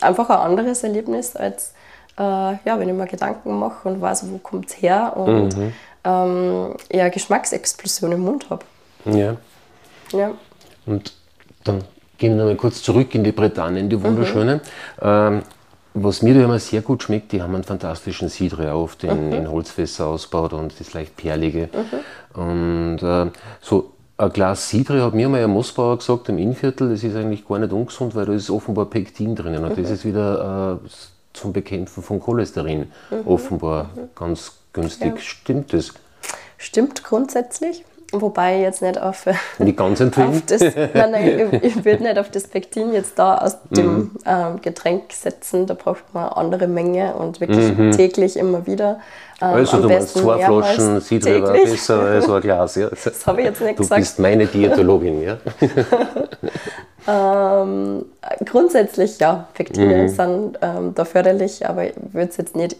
einfach 0.00 0.28
ein 0.30 0.38
anderes 0.38 0.82
Erlebnis, 0.82 1.34
als 1.34 1.72
äh, 2.18 2.22
ja, 2.22 2.78
wenn 2.78 2.88
ich 2.88 2.94
mir 2.94 3.06
Gedanken 3.06 3.58
mache 3.58 3.88
und 3.88 4.00
weiß, 4.02 4.30
wo 4.30 4.36
kommt 4.38 4.68
es 4.68 4.82
her 4.82 5.14
und 5.16 5.56
Mhm. 5.56 5.72
ähm, 6.04 6.74
eher 6.90 7.08
Geschmacksexplosion 7.08 8.12
im 8.12 8.20
Mund 8.20 8.50
habe. 8.50 8.64
Ja. 9.06 9.36
Ja. 10.12 10.32
Und 10.84 11.14
dann 11.64 11.82
gehen 12.18 12.32
wir 12.32 12.38
nochmal 12.44 12.56
kurz 12.56 12.82
zurück 12.82 13.14
in 13.14 13.24
die 13.24 13.32
Bretagne, 13.32 13.80
in 13.80 13.88
die 13.88 14.02
wunderschöne. 14.02 14.60
Ähm, 15.00 15.42
was 15.94 16.22
mir 16.22 16.34
da 16.34 16.44
immer 16.44 16.58
sehr 16.58 16.80
gut 16.80 17.02
schmeckt, 17.02 17.32
die 17.32 17.42
haben 17.42 17.54
einen 17.54 17.64
fantastischen 17.64 18.28
Cidre 18.28 18.74
oft 18.74 19.04
in, 19.04 19.32
in 19.32 19.50
Holzfässer 19.50 20.06
ausgebaut 20.06 20.52
und 20.52 20.78
das 20.78 20.94
leicht 20.94 21.16
perlige. 21.16 21.68
Und 22.34 22.98
äh, 23.02 23.30
so 23.60 23.92
ein 24.16 24.32
Glas 24.32 24.68
Cidre 24.68 25.02
hat 25.02 25.14
mir 25.14 25.28
mal 25.28 25.42
ein 25.42 25.50
Moosbauer 25.50 25.98
gesagt 25.98 26.28
im 26.28 26.38
Innviertel, 26.38 26.90
das 26.90 27.02
ist 27.02 27.16
eigentlich 27.16 27.46
gar 27.46 27.58
nicht 27.58 27.72
ungesund, 27.72 28.14
weil 28.14 28.26
da 28.26 28.32
ist 28.32 28.50
offenbar 28.50 28.86
Pektin 28.86 29.34
drinnen 29.34 29.64
und 29.64 29.76
das 29.76 29.90
ist 29.90 30.04
wieder 30.04 30.80
äh, 30.84 30.88
zum 31.32 31.52
Bekämpfen 31.52 32.02
von 32.02 32.20
Cholesterin 32.20 32.90
offenbar 33.24 33.90
ganz 34.14 34.52
günstig. 34.72 35.14
Ja. 35.14 35.20
Stimmt 35.20 35.72
das? 35.72 35.92
Stimmt 36.58 37.02
grundsätzlich, 37.04 37.84
wobei 38.12 38.56
ich 38.56 38.62
jetzt 38.62 38.82
nicht 38.82 39.00
auf, 39.00 39.24
Nicht 39.58 39.76
ganz 39.76 40.00
empfehlen? 40.00 40.28
auf 40.30 40.42
das, 40.46 40.60
nein, 40.60 41.10
nein, 41.10 41.50
ich, 41.52 41.64
ich 41.76 41.84
würde 41.84 42.02
nicht 42.04 42.18
auf 42.18 42.30
das 42.30 42.44
Pektin 42.46 42.92
jetzt 42.92 43.18
da 43.18 43.38
aus 43.38 43.56
dem 43.70 43.86
Mhm. 43.86 44.10
ähm, 44.26 44.60
Getränk 44.62 45.12
setzen, 45.12 45.66
da 45.66 45.74
braucht 45.74 46.04
man 46.12 46.24
eine 46.24 46.36
andere 46.36 46.66
Menge 46.68 47.14
und 47.14 47.40
wirklich 47.40 47.96
täglich 47.96 48.36
immer 48.36 48.66
wieder. 48.66 49.00
Ähm, 49.40 49.48
Mhm. 49.48 49.54
Also 49.56 49.82
du 49.82 49.88
meinst 49.88 50.16
zwei 50.16 50.38
Flaschen 50.38 51.00
täglich. 51.00 51.42
besser 51.72 51.98
als 52.00 52.28
ein 52.30 52.40
Glas. 52.42 52.76
Ja. 52.76 52.88
Das 53.04 53.26
habe 53.26 53.40
ich 53.40 53.46
jetzt 53.48 53.60
nicht 53.60 53.78
du 53.78 53.82
gesagt. 53.82 54.00
bist 54.00 54.18
meine 54.20 54.46
Diätologin, 54.46 55.20
ja? 55.22 55.36
Ähm, 57.08 58.04
grundsätzlich 58.44 59.18
ja, 59.18 59.48
Pektine 59.54 60.04
Mhm. 60.04 60.08
sind 60.08 60.58
ähm, 60.62 60.94
da 60.94 61.04
förderlich, 61.04 61.66
aber 61.68 61.86
ich 61.86 61.94
würde 62.12 62.28
es 62.30 62.36
jetzt 62.36 62.54
nicht 62.54 62.76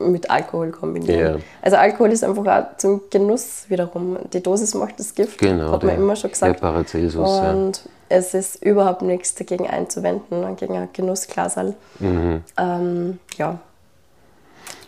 mit 0.00 0.30
Alkohol 0.30 0.70
kombinieren. 0.72 1.36
Ja. 1.38 1.40
Also 1.62 1.76
Alkohol 1.78 2.12
ist 2.12 2.22
einfach 2.24 2.46
auch 2.46 2.76
zum 2.76 3.00
Genuss 3.10 3.64
wiederum. 3.68 4.18
Die 4.32 4.42
Dosis 4.42 4.74
macht 4.74 4.98
das 4.98 5.14
Gift, 5.14 5.38
Genau. 5.38 5.72
hat 5.72 5.82
man 5.82 5.94
der- 5.94 5.96
immer 5.96 6.16
schon 6.16 6.30
gesagt. 6.30 6.54
Der 6.54 6.60
Paracelsus, 6.60 7.28
ja. 7.28 7.50
Und 7.50 7.82
es 8.10 8.34
ist 8.34 8.62
überhaupt 8.62 9.00
nichts 9.02 9.34
dagegen 9.34 9.66
einzuwenden, 9.66 10.54
gegen 10.56 10.76
ein 10.76 10.88
Genussglasal. 10.92 11.74
Mhm. 11.98 12.42
Ähm, 12.58 13.18
ja, 13.38 13.58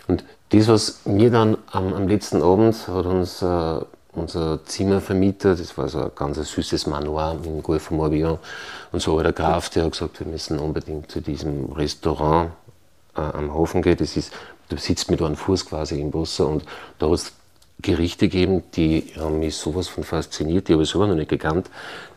Und 0.09 0.25
das, 0.51 0.69
was 0.69 1.01
mir 1.07 1.31
dann 1.31 1.57
am, 1.73 1.95
am 1.95 2.07
letzten 2.07 2.43
Abend 2.43 2.77
hat 2.87 3.07
uns 3.07 3.41
äh, 3.41 3.81
unser 4.15 4.65
Zimmervermieter, 4.65 5.57
das 5.57 5.77
war 5.77 5.89
so 5.89 6.01
ein 6.01 6.11
ganz 6.15 6.37
süßes 6.37 6.87
Manoir 6.87 7.39
im 7.45 7.63
Golf 7.63 7.85
von 7.85 7.97
Morbihan, 7.97 8.39
und 8.93 9.01
so 9.01 9.21
der 9.21 9.33
Graf, 9.33 9.71
der 9.71 9.85
hat 9.85 9.93
gesagt, 9.93 10.21
wir 10.21 10.27
müssen 10.27 10.59
unbedingt 10.59 11.11
zu 11.11 11.21
diesem 11.21 11.73
Restaurant 11.73 12.53
äh, 13.17 13.21
am 13.21 13.53
Hafen 13.53 13.83
gehen. 13.83 13.97
Das 13.97 14.17
ist, 14.17 14.33
du 14.69 14.77
sitzt 14.77 15.11
mit 15.11 15.21
einem 15.21 15.37
Fuß 15.37 15.67
quasi 15.67 16.01
im 16.01 16.13
Wasser 16.15 16.47
und 16.47 16.65
da 16.99 17.11
hat 17.11 17.33
Gerichte 17.83 18.29
gegeben, 18.29 18.63
die 18.75 19.13
haben 19.19 19.41
mich 19.41 19.57
sowas 19.57 19.89
von 19.89 20.05
fasziniert, 20.05 20.69
die 20.69 20.75
habe 20.75 20.85
ich 20.85 20.91
selber 20.91 21.09
noch 21.09 21.17
nicht 21.17 21.29
gekannt. 21.29 21.69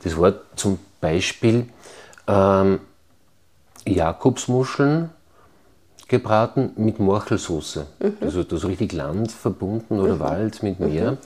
Das 0.03 0.17
war 0.17 0.33
zum 0.55 0.79
Beispiel 1.01 1.67
ähm, 2.27 2.79
Jakobsmuscheln 3.85 5.09
gebraten 6.07 6.71
mit 6.77 6.99
Morchelsoße. 6.99 7.85
Also 8.21 8.43
das 8.43 8.65
richtig 8.65 8.93
Land 8.93 9.31
verbunden 9.31 9.99
oder 9.99 10.19
Wald 10.19 10.63
mit 10.63 10.79
Meer. 10.79 11.17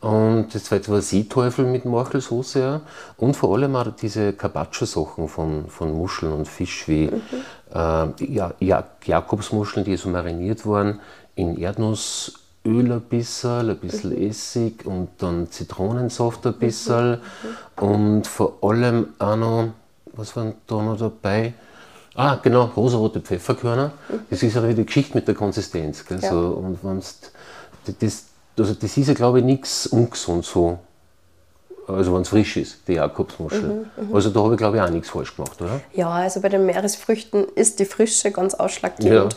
Und 0.00 0.54
das 0.54 0.64
zweite 0.64 0.90
war 0.90 1.02
Seeteufel 1.02 1.66
mit 1.66 1.84
Morchelsoße. 1.84 2.58
Ja. 2.58 2.80
Und 3.18 3.36
vor 3.36 3.54
allem 3.54 3.76
auch 3.76 3.88
diese 3.94 4.32
Carpaccio-Sachen 4.32 5.28
von, 5.28 5.68
von 5.68 5.92
Muscheln 5.92 6.32
und 6.32 6.48
Fisch 6.48 6.88
wie 6.88 7.04
äh, 7.04 7.08
ja, 7.74 8.54
ja, 8.60 8.84
Jakobsmuscheln, 9.04 9.84
die 9.84 9.96
so 9.96 10.08
mariniert 10.08 10.66
waren 10.66 11.00
in 11.34 11.58
Erdnussöl 11.58 12.92
ein 12.92 13.00
bisschen, 13.02 13.70
ein 13.70 13.76
bisschen 13.76 14.16
Essig 14.16 14.86
und 14.86 15.10
dann 15.18 15.50
Zitronensaft 15.50 16.46
ein 16.46 16.54
bisschen. 16.54 17.18
Und 17.76 18.26
vor 18.26 18.58
allem 18.62 19.08
auch 19.18 19.36
noch, 19.36 19.68
was 20.12 20.34
war 20.36 20.52
da 20.66 20.82
noch 20.82 20.96
dabei? 20.96 21.52
Ah, 22.14 22.38
genau, 22.42 22.70
rosarote 22.76 23.20
Pfefferkörner. 23.20 23.92
Das 24.30 24.42
ist 24.42 24.54
ja 24.54 24.62
die 24.62 24.86
Geschichte 24.86 25.14
mit 25.16 25.26
der 25.26 25.34
Konsistenz. 25.34 26.04
Gell? 26.06 26.20
Ja. 26.20 26.30
So, 26.30 26.38
und 26.38 26.78
wenn's, 26.82 27.18
das, 27.98 28.24
also 28.58 28.74
das 28.74 28.96
ist 28.96 29.08
ja, 29.08 29.14
glaube 29.14 29.40
ich, 29.40 29.44
nichts 29.44 29.86
ungesund 29.88 30.44
so. 30.44 30.78
Also 31.86 32.14
wenn 32.14 32.22
es 32.22 32.28
frisch 32.28 32.56
ist, 32.56 32.78
die 32.88 32.94
Jakobsmuschel. 32.94 33.86
Also 34.12 34.30
da 34.30 34.40
habe 34.42 34.54
ich, 34.54 34.58
glaube 34.58 34.76
ich, 34.76 34.82
auch 34.82 34.88
nichts 34.88 35.10
falsch 35.10 35.36
gemacht, 35.36 35.60
oder? 35.60 35.80
Ja, 35.92 36.08
also 36.10 36.40
bei 36.40 36.48
den 36.48 36.64
Meeresfrüchten 36.64 37.46
ist 37.56 37.78
die 37.78 37.84
Frische 37.84 38.30
ganz 38.30 38.54
ausschlaggebend. 38.54 39.36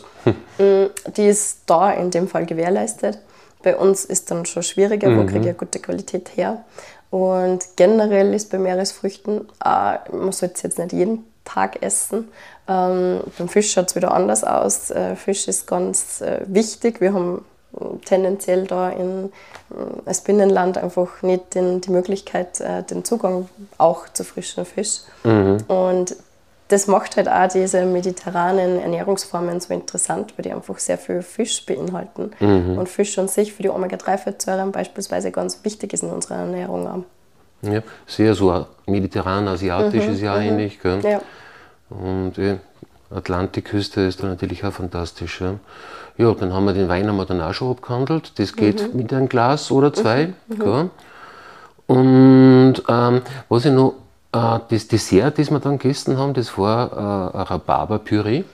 Mm, 0.58 0.86
Die 1.14 1.26
ist 1.26 1.60
da 1.66 1.90
in 1.92 2.10
dem 2.10 2.26
Fall 2.26 2.46
gewährleistet. 2.46 3.18
Bei 3.62 3.76
uns 3.76 4.04
ist 4.04 4.30
dann 4.30 4.46
schon 4.46 4.62
schwieriger, 4.62 5.14
wo 5.14 5.24
kriege 5.24 5.40
ich 5.40 5.46
eine 5.46 5.54
gute 5.54 5.78
Qualität 5.78 6.36
her. 6.36 6.64
Und 7.10 7.64
generell 7.76 8.32
ist 8.32 8.50
bei 8.50 8.58
Meeresfrüchten, 8.58 9.48
auch, 9.60 9.98
man 10.12 10.32
sollte 10.32 10.54
es 10.54 10.62
jetzt 10.62 10.78
nicht 10.78 10.92
jeden 10.92 11.24
Tag 11.48 11.82
essen. 11.82 12.28
Ähm, 12.68 13.20
beim 13.38 13.48
Fisch 13.48 13.72
schaut 13.72 13.88
es 13.88 13.96
wieder 13.96 14.12
anders 14.12 14.44
aus. 14.44 14.90
Äh, 14.90 15.16
Fisch 15.16 15.48
ist 15.48 15.66
ganz 15.66 16.20
äh, 16.20 16.40
wichtig. 16.46 17.00
Wir 17.00 17.14
haben 17.14 17.44
äh, 17.74 17.84
tendenziell 18.04 18.66
da 18.66 18.90
in, 18.90 19.26
äh, 19.70 19.74
als 20.04 20.20
Binnenland 20.20 20.76
einfach 20.76 21.22
nicht 21.22 21.54
den, 21.54 21.80
die 21.80 21.90
Möglichkeit, 21.90 22.60
äh, 22.60 22.82
den 22.82 23.04
Zugang 23.04 23.48
auch 23.78 24.08
zu 24.10 24.24
frischem 24.24 24.66
Fisch. 24.66 25.00
Und 25.68 26.16
das 26.68 26.86
macht 26.86 27.16
halt 27.16 27.30
auch 27.30 27.48
diese 27.48 27.86
mediterranen 27.86 28.78
Ernährungsformen 28.82 29.58
so 29.58 29.72
interessant, 29.72 30.34
weil 30.36 30.42
die 30.42 30.52
einfach 30.52 30.78
sehr 30.78 30.98
viel 30.98 31.22
Fisch 31.22 31.64
beinhalten. 31.64 32.32
Und 32.78 32.90
Fisch 32.90 33.18
an 33.18 33.26
sich 33.26 33.54
für 33.54 33.62
die 33.62 33.70
Omega-3-Fettsäuren 33.70 34.70
beispielsweise 34.70 35.30
ganz 35.30 35.64
wichtig 35.64 35.94
ist 35.94 36.02
in 36.02 36.10
unserer 36.10 36.40
Ernährung. 36.40 37.06
Ja, 37.62 37.82
sehr 38.06 38.34
so 38.34 38.66
mediterran-asiatisch 38.86 40.06
ist 40.06 40.20
ja 40.20 40.38
ähnlich. 40.38 40.80
Gell? 40.80 41.00
Ja. 41.02 41.20
Und 41.90 42.38
eh, 42.38 42.58
Atlantikküste 43.10 44.02
ist 44.02 44.22
da 44.22 44.26
natürlich 44.28 44.64
auch 44.64 44.72
fantastisch. 44.72 45.40
Ja. 45.40 45.54
ja, 46.18 46.32
dann 46.34 46.52
haben 46.52 46.66
wir 46.66 46.74
den 46.74 46.88
Wein 46.88 47.08
haben 47.08 47.16
wir 47.16 47.24
dann 47.24 47.40
auch 47.40 47.54
schon 47.54 47.70
abgehandelt. 47.70 48.38
Das 48.38 48.54
geht 48.54 48.94
mit 48.94 49.12
einem 49.12 49.28
Glas 49.28 49.70
oder 49.70 49.92
zwei. 49.92 50.34
Gell? 50.48 50.90
Und 51.86 52.74
ähm, 52.86 53.22
was 53.48 53.64
ich 53.64 53.72
noch, 53.72 53.94
äh, 54.32 54.58
das 54.68 54.88
Dessert, 54.88 55.38
das 55.38 55.50
wir 55.50 55.58
dann 55.58 55.78
gegessen 55.78 56.18
haben, 56.18 56.34
das 56.34 56.58
war 56.58 56.92
äh, 56.92 57.38
ein 57.38 57.42
Rhabarber-Püree 57.44 58.44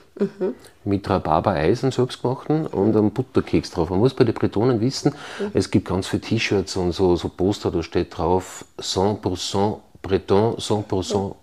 mit 0.85 1.09
Rhabarber-Eis, 1.09 1.83
einem 1.83 1.91
selbstgemachten 1.91 2.67
und 2.67 2.95
einem 2.95 3.11
Butterkeks 3.11 3.71
drauf. 3.71 3.89
Man 3.89 3.99
muss 3.99 4.13
bei 4.13 4.23
den 4.23 4.33
Bretonen 4.35 4.81
wissen, 4.81 5.13
es 5.53 5.71
gibt 5.71 5.87
ganz 5.87 6.07
viele 6.07 6.21
T-Shirts 6.21 6.75
und 6.77 6.91
so, 6.93 7.15
so 7.15 7.29
Poster, 7.29 7.71
da 7.71 7.81
steht 7.83 8.17
drauf 8.17 8.65
100% 8.79 9.77
Breton, 10.01 10.55
100% 10.57 11.35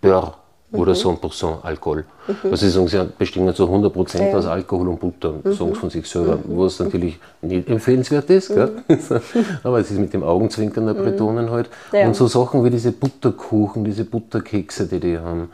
Beurre. 0.00 0.34
oder 0.72 0.92
100% 0.92 1.62
Alkohol. 1.62 2.04
Also 2.42 2.56
sie 2.56 2.70
sagen, 2.70 2.88
sie 2.88 3.06
bestehen 3.16 3.54
zu 3.54 3.64
100% 3.68 4.30
Ja. 4.30 4.36
aus 4.36 4.46
Alkohol 4.46 4.88
und 4.88 4.98
Butter, 4.98 5.34
sagen 5.44 5.72
sie 5.72 5.78
von 5.78 5.90
sich 5.90 6.06
selber, 6.08 6.38
was 6.48 6.80
natürlich 6.80 7.18
nicht 7.42 7.68
empfehlenswert 7.68 8.28
ist, 8.30 8.48
gell? 8.48 8.72
aber 9.62 9.78
es 9.78 9.90
ist 9.92 9.98
mit 10.00 10.12
dem 10.12 10.24
Augenzwinkern 10.24 10.86
der 10.86 10.94
Bretonen 10.94 11.50
halt. 11.50 11.68
Ja. 11.92 12.06
Und 12.08 12.16
so 12.16 12.26
Sachen 12.26 12.64
wie 12.64 12.70
diese 12.70 12.90
Butterkuchen, 12.90 13.84
diese 13.84 14.04
Butterkekse, 14.04 14.86
die 14.86 14.98
die 14.98 15.18
haben, 15.18 15.50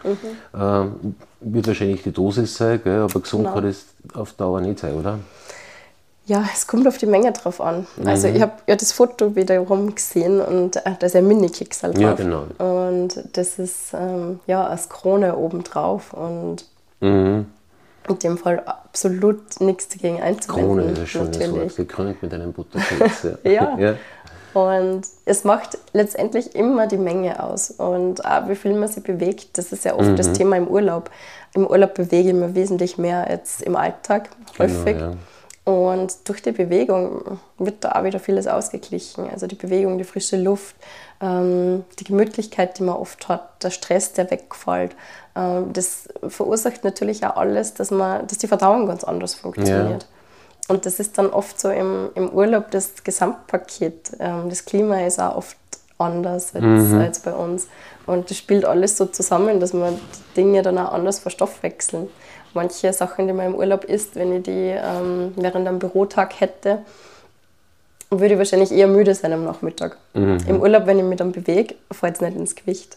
ähm, 0.59 1.15
wird 1.41 1.67
wahrscheinlich 1.67 2.03
die 2.03 2.13
Dosis 2.13 2.57
sein, 2.57 2.81
gell? 2.83 3.01
aber 3.01 3.21
gesund 3.21 3.45
Genau. 3.45 3.55
kann 3.55 3.67
es 3.67 3.87
auf 4.15 4.33
Dauer 4.35 4.61
nicht 4.61 4.79
sein, 4.81 4.95
oder? 4.95 5.19
Ja, 6.27 6.45
es 6.55 6.67
kommt 6.67 6.87
auf 6.87 6.97
die 6.99 7.07
Menge 7.07 7.33
drauf 7.33 7.61
an. 7.61 7.87
Also 8.05 8.29
ich 8.29 8.41
habe 8.41 8.53
ja 8.69 8.77
das 8.77 8.93
Foto 8.93 9.35
wiederum 9.35 9.95
gesehen 9.95 10.41
und 10.41 10.77
äh, 10.77 10.93
da 10.99 11.07
ist 11.07 11.17
ein 11.17 11.27
Mini-Keks 11.27 11.83
halt 11.83 11.99
Ja, 11.99 12.11
drauf. 12.15 12.19
genau. 12.19 12.45
Und 12.65 13.25
das 13.33 13.59
ist 13.59 13.93
ähm, 13.95 14.39
ja 14.47 14.65
als 14.67 14.89
Krone 14.89 15.37
obendrauf 15.37 16.13
und 16.13 16.65
Mhm. 17.01 17.47
in 18.09 18.19
dem 18.19 18.37
Fall 18.39 18.61
absolut 18.61 19.61
nichts 19.61 19.89
dagegen 19.89 20.21
einzuwenden. 20.21 20.67
Krone 20.77 20.83
ist 20.93 20.99
ein 21.01 21.07
schönes 21.07 21.39
Wort, 21.41 21.49
natürlich. 21.49 21.77
gekrönt 21.77 22.23
mit 22.23 22.35
einem 22.35 22.53
Butterkeks. 22.53 23.27
Ja. 23.45 23.77
Ja. 23.79 23.95
Ja. 24.55 24.61
Und 24.61 25.03
es 25.25 25.45
macht 25.45 25.79
letztendlich 25.93 26.55
immer 26.55 26.87
die 26.87 26.97
Menge 26.99 27.43
aus 27.43 27.71
und 27.71 28.25
auch 28.25 28.49
wie 28.49 28.57
viel 28.57 28.75
man 28.75 28.89
sich 28.89 29.03
bewegt. 29.03 29.59
Das 29.59 29.73
ist 29.73 29.85
ja 29.85 29.95
oft 29.95 30.09
Mhm. 30.09 30.17
das 30.17 30.33
Thema 30.33 30.57
im 30.57 30.69
Urlaub. 30.69 31.11
Im 31.55 31.67
Urlaub 31.67 31.95
bewege 31.95 32.29
ich 32.31 32.35
mich 32.35 32.55
wesentlich 32.55 32.99
mehr 32.99 33.27
als 33.27 33.61
im 33.61 33.77
Alltag 33.77 34.31
häufig. 34.59 34.97
Genau, 34.99 35.11
ja. 35.13 35.17
Und 35.65 36.29
durch 36.29 36.43
die 36.43 36.53
Bewegung 36.53 37.39
wird 37.59 37.85
da 37.85 37.93
auch 37.93 38.05
wieder 38.05 38.19
vieles 38.19 38.47
ausgeglichen. 38.47 39.29
Also 39.31 39.47
die 39.47 39.55
Bewegung, 39.57 39.99
die 39.99 40.05
frische 40.05 40.37
Luft, 40.37 40.75
ähm, 41.21 41.85
die 41.99 42.05
Gemütlichkeit, 42.05 42.79
die 42.79 42.83
man 42.83 42.97
oft 42.97 43.29
hat, 43.29 43.63
der 43.63 43.71
Stress, 43.71 44.13
der 44.15 44.31
wegfällt. 44.31 44.97
Ähm, 45.37 45.73
das 45.73 46.09
verursacht 46.27 46.83
natürlich 46.83 47.25
auch 47.27 47.37
alles, 47.37 47.75
dass, 47.75 47.91
man, 47.91 48.27
dass 48.27 48.39
die 48.39 48.49
Verdauung 48.49 48.87
ganz 48.87 49.05
anders 49.05 49.35
funktioniert. 49.35 50.07
Und 50.71 50.87
das 50.87 51.01
ist 51.01 51.19
dann 51.19 51.31
oft 51.31 51.59
so 51.59 51.69
im, 51.69 52.11
im 52.15 52.31
Urlaub 52.31 52.71
das 52.71 53.03
Gesamtpaket. 53.03 54.13
Ähm, 54.21 54.49
das 54.49 54.65
Klima 54.65 55.05
ist 55.05 55.21
auch 55.21 55.37
oft 55.37 55.57
anders 55.99 56.55
als, 56.55 56.93
als 56.93 57.19
bei 57.19 57.33
uns. 57.33 57.67
Und 58.07 58.31
das 58.31 58.39
spielt 58.39 58.65
alles 58.65 58.97
so 58.97 59.07
zusammen, 59.07 59.59
dass 59.59 59.73
man 59.73 59.97
die 59.97 60.35
Dinge 60.37 60.63
dann 60.63 60.79
auch 60.79 60.93
anders 60.93 61.19
verstoffwechseln. 61.19 62.09
Manche 62.55 62.93
Sachen, 62.93 63.27
die 63.27 63.33
man 63.33 63.47
im 63.47 63.55
Urlaub 63.57 63.85
isst, 63.85 64.15
wenn 64.15 64.33
ich 64.37 64.45
die 64.45 64.73
ähm, 64.77 65.33
während 65.35 65.67
einem 65.67 65.81
Bürotag 65.81 66.41
hätte, 66.41 66.79
würde 68.09 68.35
ich 68.35 68.39
wahrscheinlich 68.39 68.71
eher 68.71 68.87
müde 68.87 69.13
sein 69.15 69.33
am 69.33 69.45
Nachmittag. 69.45 69.99
Im 70.47 70.61
Urlaub, 70.61 70.87
wenn 70.87 71.01
ich 71.01 71.05
mich 71.05 71.19
dann 71.19 71.33
bewege, 71.33 71.75
fällt 71.91 72.15
es 72.15 72.21
nicht 72.21 72.37
ins 72.37 72.55
Gewicht. 72.55 72.97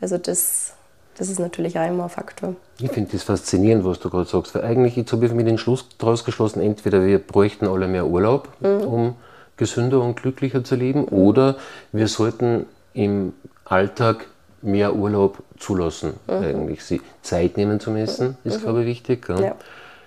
Also 0.00 0.18
das, 0.18 0.72
das 1.16 1.28
ist 1.28 1.38
natürlich 1.38 1.78
auch 1.78 1.86
immer 1.86 2.04
ein 2.04 2.10
Faktor. 2.10 2.56
Ich 2.80 2.90
finde 2.90 3.10
das 3.12 3.22
faszinierend, 3.22 3.84
was 3.84 3.98
du 4.00 4.10
gerade 4.10 4.28
sagst, 4.28 4.54
weil 4.54 4.62
eigentlich 4.64 4.96
jetzt 4.96 5.12
habe 5.12 5.26
ich 5.26 5.32
mich 5.32 5.44
den 5.44 5.58
Schluss 5.58 5.86
daraus 5.98 6.24
geschlossen, 6.24 6.60
entweder 6.60 7.04
wir 7.04 7.18
bräuchten 7.18 7.66
alle 7.66 7.88
mehr 7.88 8.06
Urlaub, 8.06 8.48
um 8.60 9.14
gesünder 9.56 10.00
und 10.00 10.16
glücklicher 10.16 10.64
zu 10.64 10.74
leben, 10.74 11.04
oder 11.04 11.56
wir 11.92 12.08
sollten 12.08 12.66
im 12.94 13.34
Alltag 13.64 14.26
mehr 14.62 14.94
Urlaub 14.94 15.42
zulassen, 15.58 16.14
eigentlich. 16.26 16.82
Sie 16.82 17.00
Zeit 17.22 17.56
nehmen 17.56 17.78
zu 17.80 17.90
messen, 17.90 18.36
ist, 18.44 18.62
glaube 18.62 18.80
ich, 18.82 18.86
wichtig. 18.86 19.28
Ja. 19.28 19.54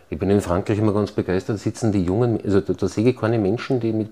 Ich 0.09 0.19
bin 0.19 0.29
in 0.29 0.41
Frankreich 0.41 0.77
immer 0.77 0.93
ganz 0.93 1.11
begeistert, 1.11 1.59
sitzen 1.59 1.91
die 1.91 2.03
jungen, 2.03 2.39
also 2.43 2.61
da, 2.61 2.73
da 2.73 2.87
sehe 2.87 3.09
ich 3.09 3.17
keine 3.17 3.39
Menschen, 3.39 3.79
die 3.79 3.91
mit 3.91 4.11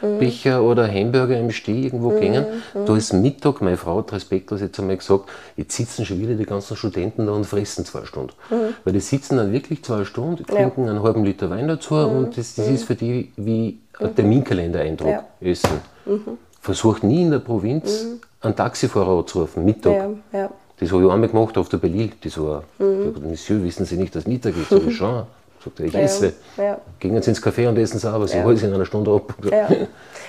Papierbecher 0.00 0.62
oder 0.62 0.88
Hamburger 0.88 1.38
im 1.38 1.50
Steh 1.50 1.82
irgendwo 1.82 2.10
gängen. 2.10 2.44
Da 2.86 2.96
ist 2.96 3.12
Mittag, 3.12 3.60
meine 3.60 3.76
Frau 3.76 3.98
hat 3.98 4.12
respektlos 4.12 4.60
jetzt 4.60 4.78
einmal 4.78 4.96
gesagt, 4.96 5.28
jetzt 5.56 5.76
sitzen 5.76 6.04
schon 6.04 6.18
wieder 6.20 6.34
die 6.34 6.44
ganzen 6.46 6.76
Studenten 6.76 7.26
da 7.26 7.32
und 7.32 7.44
fressen 7.44 7.84
zwei 7.84 8.04
Stunden. 8.04 8.32
Weil 8.84 8.92
die 8.92 9.00
sitzen 9.00 9.36
dann 9.36 9.52
wirklich 9.52 9.82
zwei 9.84 10.04
Stunden, 10.04 10.44
trinken 10.44 10.88
einen 10.88 11.02
halben 11.02 11.24
Liter 11.24 11.50
Wein 11.50 11.68
dazu 11.68 11.94
und 11.94 12.36
das, 12.36 12.54
das 12.54 12.68
ist 12.68 12.84
für 12.84 12.94
die 12.94 13.32
wie 13.36 13.78
ein 13.98 14.14
Terminkalender-Eindruck, 14.14 15.08
Ja. 15.10 15.24
Essen. 15.40 15.80
Versucht 16.60 17.04
nie 17.04 17.22
in 17.22 17.30
der 17.30 17.38
Provinz 17.38 18.06
einen 18.40 18.56
Taxifahrer 18.56 19.18
anzurufen, 19.20 19.64
Mittag. 19.64 19.92
Ja, 20.32 20.38
ja. 20.40 20.50
Das 20.78 20.92
habe 20.92 21.04
ich 21.04 21.10
einmal 21.10 21.28
gemacht 21.30 21.56
auf 21.56 21.68
der 21.70 21.78
Berlin. 21.78 22.12
Das 22.22 22.38
war, 22.38 22.64
Mhm. 22.78 23.14
Monsieur, 23.30 23.62
wissen 23.62 23.86
Sie 23.86 23.96
nicht, 23.96 24.14
dass 24.14 24.26
Mittag 24.26 24.54
ist? 24.58 24.68
Sag 24.68 24.82
ich 24.86 24.94
schon. 24.96 25.22
Sagt 25.66 25.80
er, 25.80 25.86
ich 25.86 25.94
esse. 25.96 26.32
ja. 26.56 26.78
Gehen 27.00 27.20
Sie 27.20 27.30
ins 27.30 27.42
Café 27.42 27.68
und 27.68 27.76
essen 27.76 27.98
sauber, 27.98 28.28
Sie 28.28 28.42
holen 28.42 28.56
es 28.56 28.62
in 28.62 28.72
einer 28.72 28.86
Stunde 28.86 29.10
ab. 29.10 29.34
Ja. 29.50 29.68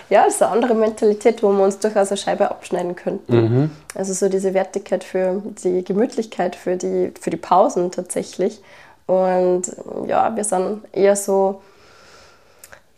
ja, 0.10 0.26
das 0.26 0.36
ist 0.36 0.42
eine 0.42 0.52
andere 0.52 0.74
Mentalität, 0.74 1.44
wo 1.44 1.52
wir 1.52 1.64
uns 1.64 1.78
durchaus 1.78 2.10
eine 2.10 2.18
Scheibe 2.18 2.50
abschneiden 2.50 2.96
könnten. 2.96 3.36
Mhm. 3.36 3.72
Also 3.94 4.14
so 4.14 4.30
diese 4.30 4.56
Wertigkeit 4.56 5.04
für 5.04 5.42
die 5.64 5.84
Gemütlichkeit, 5.84 6.56
für 6.56 6.76
die, 6.76 7.12
für 7.20 7.30
die 7.30 7.38
Pausen 7.38 7.92
tatsächlich. 7.92 8.62
Und 9.06 9.64
ja, 10.08 10.36
wir 10.36 10.44
sind 10.44 10.82
eher 10.92 11.16
so 11.16 11.62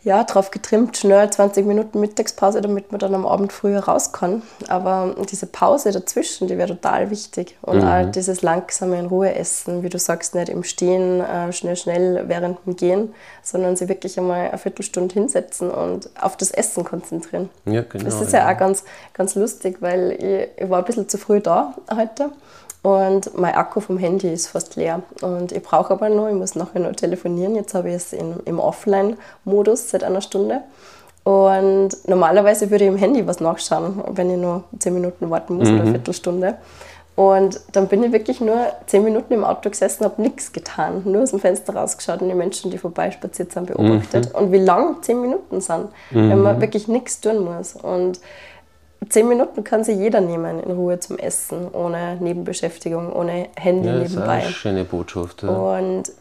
ja, 0.02 0.24
drauf 0.24 0.50
getrimmt, 0.50 0.96
schnell 0.96 1.28
20 1.28 1.66
Minuten 1.66 2.00
Mittagspause, 2.00 2.62
damit 2.62 2.90
man 2.90 2.98
dann 2.98 3.14
am 3.14 3.26
Abend 3.26 3.52
früher 3.52 3.80
raus 3.80 4.12
kann. 4.12 4.42
Aber 4.68 5.14
diese 5.30 5.46
Pause 5.46 5.92
dazwischen, 5.92 6.48
die 6.48 6.56
wäre 6.56 6.68
total 6.68 7.10
wichtig. 7.10 7.58
Und 7.60 7.84
auch 7.84 8.10
dieses 8.10 8.40
langsame 8.40 8.98
in 8.98 9.06
Ruhe 9.06 9.34
essen, 9.34 9.82
wie 9.82 9.90
du 9.90 9.98
sagst, 9.98 10.34
nicht 10.34 10.48
im 10.48 10.64
Stehen, 10.64 11.20
äh, 11.20 11.52
schnell, 11.52 11.76
schnell 11.76 12.24
während 12.28 12.64
dem 12.64 12.76
Gehen, 12.76 13.14
sondern 13.42 13.76
sich 13.76 13.88
wirklich 13.88 14.18
einmal 14.18 14.48
eine 14.48 14.58
Viertelstunde 14.58 15.12
hinsetzen 15.12 15.70
und 15.70 16.08
auf 16.18 16.36
das 16.38 16.50
Essen 16.50 16.82
konzentrieren. 16.84 17.50
Ja, 17.66 17.82
genau. 17.82 18.04
Das 18.04 18.22
ist 18.22 18.32
ja 18.32 18.50
auch 18.50 18.56
ganz, 18.56 18.84
ganz 19.12 19.34
lustig, 19.34 19.78
weil 19.80 20.12
ich, 20.12 20.62
ich 20.64 20.70
war 20.70 20.78
ein 20.78 20.84
bisschen 20.86 21.10
zu 21.10 21.18
früh 21.18 21.40
da 21.40 21.74
heute 21.94 22.30
und 22.82 23.36
mein 23.38 23.54
Akku 23.54 23.80
vom 23.80 23.98
Handy 23.98 24.32
ist 24.32 24.48
fast 24.48 24.76
leer. 24.76 25.02
Und 25.20 25.52
ich 25.52 25.62
brauche 25.62 25.92
aber 25.92 26.08
noch, 26.08 26.28
ich 26.28 26.34
muss 26.34 26.54
nachher 26.54 26.80
noch 26.80 26.96
telefonieren. 26.96 27.54
Jetzt 27.54 27.74
habe 27.74 27.90
ich 27.90 27.96
es 27.96 28.12
in, 28.12 28.40
im 28.46 28.58
Offline-Modus 28.58 29.90
seit 29.90 30.02
einer 30.02 30.22
Stunde. 30.22 30.62
Und 31.24 31.90
normalerweise 32.08 32.70
würde 32.70 32.84
ich 32.84 32.90
im 32.90 32.96
Handy 32.96 33.26
was 33.26 33.40
nachschauen, 33.40 34.02
wenn 34.08 34.30
ich 34.30 34.38
nur 34.38 34.64
10 34.78 34.94
Minuten 34.94 35.28
warten 35.28 35.56
muss 35.56 35.68
oder 35.68 35.82
eine 35.82 35.90
Viertelstunde. 35.90 36.56
Und 37.16 37.60
dann 37.72 37.88
bin 37.88 38.02
ich 38.02 38.12
wirklich 38.12 38.40
nur 38.40 38.56
10 38.86 39.04
Minuten 39.04 39.34
im 39.34 39.44
Auto 39.44 39.68
gesessen, 39.68 40.04
habe 40.04 40.22
nichts 40.22 40.52
getan, 40.52 41.02
nur 41.04 41.24
aus 41.24 41.32
dem 41.32 41.40
Fenster 41.40 41.76
rausgeschaut 41.76 42.22
und 42.22 42.30
die 42.30 42.34
Menschen, 42.34 42.70
die 42.70 42.78
vorbeispaziert 42.78 43.52
sind, 43.52 43.66
beobachtet. 43.66 44.34
Und 44.34 44.52
wie 44.52 44.58
lang 44.58 45.02
10 45.02 45.20
Minuten 45.20 45.60
sind, 45.60 45.88
wenn 46.30 46.40
man 46.40 46.62
wirklich 46.62 46.88
nichts 46.88 47.20
tun 47.20 47.44
muss. 47.44 47.74
Und 47.74 48.20
Zehn 49.08 49.28
Minuten 49.28 49.64
kann 49.64 49.82
sich 49.82 49.96
jeder 49.96 50.20
nehmen 50.20 50.62
in 50.62 50.70
Ruhe 50.72 51.00
zum 51.00 51.18
Essen, 51.18 51.68
ohne 51.72 52.16
Nebenbeschäftigung, 52.20 53.12
ohne 53.12 53.48
Handy 53.56 53.88
ja, 53.88 53.94
das 53.94 54.08
ist 54.08 54.10
nebenbei. 54.10 54.32
eine 54.42 54.50
schöne 54.50 54.84
Botschaft. 54.84 55.42
Ja. 55.42 55.48
Und 55.48 56.12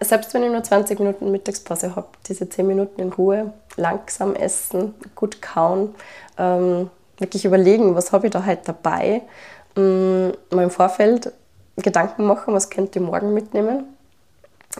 selbst 0.00 0.32
wenn 0.32 0.42
ich 0.42 0.50
nur 0.50 0.62
20 0.62 0.98
Minuten 0.98 1.30
Mittagspause 1.30 1.94
habe, 1.94 2.08
diese 2.26 2.48
10 2.48 2.66
Minuten 2.66 3.00
in 3.02 3.12
Ruhe, 3.12 3.52
langsam 3.76 4.34
essen, 4.34 4.94
gut 5.14 5.42
kauen, 5.42 5.94
ähm, 6.38 6.90
wirklich 7.18 7.44
überlegen, 7.44 7.94
was 7.94 8.12
habe 8.12 8.26
ich 8.28 8.32
da 8.32 8.46
heute 8.46 8.62
dabei, 8.64 9.22
ähm, 9.76 10.32
mal 10.50 10.64
im 10.64 10.70
Vorfeld 10.70 11.32
Gedanken 11.76 12.24
machen, 12.24 12.54
was 12.54 12.70
könnte 12.70 12.98
ich 12.98 13.04
morgen 13.04 13.34
mitnehmen. 13.34 13.84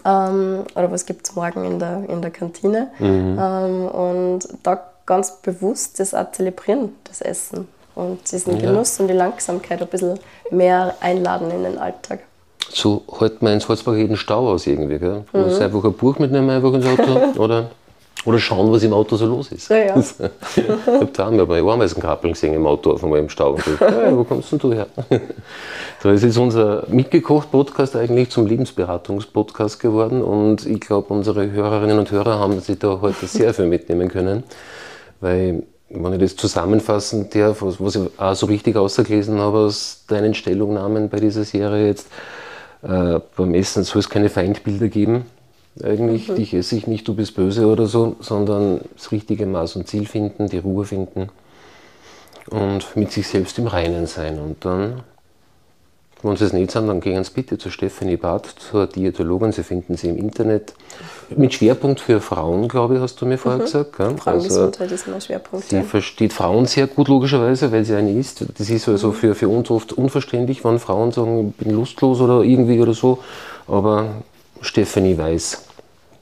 Ähm, 0.04 0.64
oder 0.74 0.90
was 0.90 1.04
gibt 1.04 1.28
es 1.28 1.34
morgen 1.34 1.64
in 1.64 1.78
der, 1.78 2.08
in 2.08 2.22
der 2.22 2.30
Kantine. 2.30 2.90
Ähm, 3.00 3.88
und 3.88 4.48
da 4.62 4.89
ganz 5.10 5.42
bewusst 5.42 5.98
das 5.98 6.14
auch 6.14 6.30
zelebrieren, 6.30 6.90
das 7.02 7.20
Essen. 7.20 7.66
Und 7.96 8.30
diesen 8.30 8.54
Ja. 8.60 8.68
Genuss 8.70 9.00
und 9.00 9.08
die 9.08 9.14
Langsamkeit 9.14 9.82
ein 9.82 9.88
bisschen 9.88 10.20
mehr 10.52 10.94
einladen 11.00 11.50
in 11.50 11.64
den 11.64 11.78
Alltag. 11.78 12.20
So 12.72 13.02
hält 13.18 13.42
man 13.42 13.54
in 13.54 13.60
Salzburg 13.60 13.96
jeden 13.96 14.16
Stau 14.16 14.48
aus 14.52 14.68
irgendwie. 14.68 15.00
Gell? 15.00 15.24
Mhm. 15.32 15.40
Muss 15.40 15.60
einfach 15.60 15.82
ein 15.82 15.94
Buch 15.94 16.16
mitnehmen 16.20 16.48
einfach 16.48 16.72
ins 16.72 16.86
Auto 16.86 17.40
oder, 17.42 17.70
oder 18.24 18.38
schauen, 18.38 18.70
was 18.70 18.84
im 18.84 18.92
Auto 18.92 19.16
so 19.16 19.26
los 19.26 19.50
ist. 19.50 19.68
Ja, 19.68 19.78
ja. 19.78 19.96
ich 20.56 20.68
habe 20.68 21.08
da 21.12 21.26
einmal 21.26 21.46
bei 21.46 21.58
Ameisenkappeln 21.58 22.34
gesehen 22.34 22.54
im 22.54 22.64
Auto 22.68 22.92
auf 22.92 23.02
einmal 23.02 23.18
im 23.18 23.28
Stau. 23.28 23.54
Und 23.54 23.66
ich, 23.66 23.80
hey, 23.80 24.16
wo 24.16 24.22
kommst 24.22 24.52
denn 24.52 24.60
du 24.60 24.72
her? 24.72 24.86
So, 26.02 26.08
es 26.08 26.22
ist 26.22 26.38
unser 26.38 26.84
mitgekocht-Podcast 26.88 27.94
eigentlich 27.96 28.30
zum 28.30 28.46
Lebensberatungs-Podcast 28.46 29.80
geworden 29.80 30.22
und 30.22 30.64
ich 30.64 30.80
glaube, 30.80 31.12
unsere 31.12 31.50
Hörerinnen 31.50 31.98
und 31.98 32.10
Hörer 32.10 32.38
haben 32.38 32.58
sich 32.60 32.78
da 32.78 33.00
heute 33.02 33.26
sehr 33.26 33.52
viel 33.52 33.66
mitnehmen 33.66 34.08
können, 34.08 34.44
weil, 35.20 35.62
wenn 35.88 36.12
ich 36.14 36.20
das 36.20 36.36
zusammenfassen 36.36 37.28
darf, 37.30 37.62
was, 37.62 37.80
was 37.80 37.96
ich 37.96 38.08
auch 38.18 38.34
so 38.34 38.46
richtig 38.46 38.76
ausgelesen 38.76 39.38
habe 39.38 39.58
aus 39.58 40.04
deinen 40.08 40.34
Stellungnahmen 40.34 41.08
bei 41.08 41.20
dieser 41.20 41.44
Serie 41.44 41.88
jetzt, 41.88 42.08
äh, 42.82 43.20
beim 43.36 43.54
Essen 43.54 43.84
soll 43.84 44.00
es 44.00 44.08
keine 44.08 44.28
Feindbilder 44.28 44.88
geben. 44.88 45.26
Eigentlich, 45.82 46.26
dich 46.26 46.52
esse 46.52 46.76
ich 46.76 46.86
nicht, 46.86 47.06
du 47.06 47.14
bist 47.14 47.34
böse 47.36 47.66
oder 47.66 47.86
so, 47.86 48.16
sondern 48.20 48.80
das 48.96 49.12
richtige 49.12 49.46
Maß 49.46 49.76
und 49.76 49.86
Ziel 49.86 50.06
finden, 50.06 50.48
die 50.48 50.58
Ruhe 50.58 50.84
finden 50.84 51.28
und 52.50 52.96
mit 52.96 53.12
sich 53.12 53.28
selbst 53.28 53.58
im 53.58 53.66
Reinen 53.66 54.06
sein. 54.06 54.38
Und 54.40 54.64
dann 54.64 55.02
Wenn 56.22 56.36
Sie 56.36 56.44
es 56.44 56.52
nicht 56.52 56.70
sind, 56.70 56.86
dann 56.86 57.00
gehen 57.00 57.24
Sie 57.24 57.30
bitte 57.32 57.56
zu 57.56 57.70
Stephanie 57.70 58.16
Barth, 58.16 58.54
zur 58.58 58.86
Diätologin. 58.86 59.52
Sie 59.52 59.62
finden 59.62 59.96
sie 59.96 60.08
im 60.08 60.18
Internet. 60.18 60.74
Mit 61.34 61.54
Schwerpunkt 61.54 62.00
für 62.00 62.20
Frauen, 62.20 62.68
glaube 62.68 62.96
ich, 62.96 63.00
hast 63.00 63.20
du 63.20 63.26
mir 63.26 63.38
vorher 63.38 63.60
mhm. 63.60 63.64
gesagt. 63.64 63.96
Gell? 63.96 64.16
Frauengesundheit 64.18 64.80
also, 64.82 64.94
ist 64.94 65.08
mein 65.08 65.20
Schwerpunkt. 65.20 65.68
Sie 65.68 65.76
ja. 65.76 65.82
versteht 65.82 66.32
Frauen 66.32 66.66
sehr 66.66 66.88
gut, 66.88 67.08
logischerweise, 67.08 67.72
weil 67.72 67.84
sie 67.84 67.94
eine 67.94 68.12
ist. 68.12 68.44
Das 68.58 68.68
ist 68.68 68.88
also 68.88 69.08
mhm. 69.08 69.14
für, 69.14 69.34
für 69.34 69.48
uns 69.48 69.70
oft 69.70 69.92
unverständlich, 69.94 70.64
wenn 70.64 70.78
Frauen 70.78 71.12
sagen, 71.12 71.54
ich 71.58 71.64
bin 71.64 71.74
lustlos 71.74 72.20
oder 72.20 72.42
irgendwie 72.42 72.80
oder 72.80 72.92
so. 72.92 73.20
Aber 73.66 74.06
Stephanie 74.60 75.16
weiß, 75.16 75.64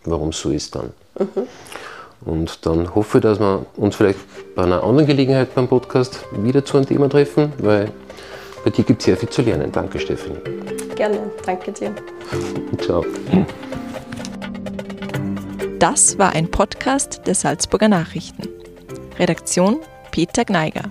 warum 0.04 0.28
es 0.28 0.40
so 0.40 0.50
ist 0.50 0.74
dann. 0.74 0.92
Mhm. 1.18 1.48
Und 2.24 2.66
dann 2.66 2.94
hoffe 2.94 3.18
ich, 3.18 3.22
dass 3.22 3.40
wir 3.40 3.66
uns 3.76 3.96
vielleicht 3.96 4.18
bei 4.54 4.62
einer 4.62 4.82
anderen 4.84 5.06
Gelegenheit 5.06 5.54
beim 5.54 5.68
Podcast 5.68 6.24
wieder 6.32 6.64
zu 6.64 6.76
einem 6.76 6.87
Thema 6.87 7.08
treffen, 7.08 7.52
weil 7.58 7.90
bei 8.64 8.71
dir 8.71 8.85
gibt 8.85 9.01
es 9.01 9.07
sehr 9.07 9.16
viel 9.16 9.29
zu 9.29 9.42
lernen. 9.42 9.71
Danke, 9.73 9.99
Stephanie. 9.99 10.38
Gerne, 10.94 11.31
danke 11.44 11.73
dir. 11.73 11.94
Ciao. 12.81 13.05
Das 15.79 16.18
war 16.18 16.33
ein 16.33 16.51
Podcast 16.51 17.23
der 17.27 17.35
Salzburger 17.35 17.88
Nachrichten. 17.88 18.49
Redaktion 19.18 19.79
Peter 20.11 20.44
Gneiger. 20.44 20.90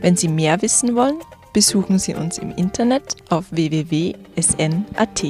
Wenn 0.00 0.16
Sie 0.16 0.28
mehr 0.28 0.60
wissen 0.62 0.94
wollen, 0.94 1.18
besuchen 1.52 1.98
Sie 1.98 2.14
uns 2.14 2.38
im 2.38 2.54
Internet 2.54 3.16
auf 3.30 3.46
www.sn.at. 3.50 5.24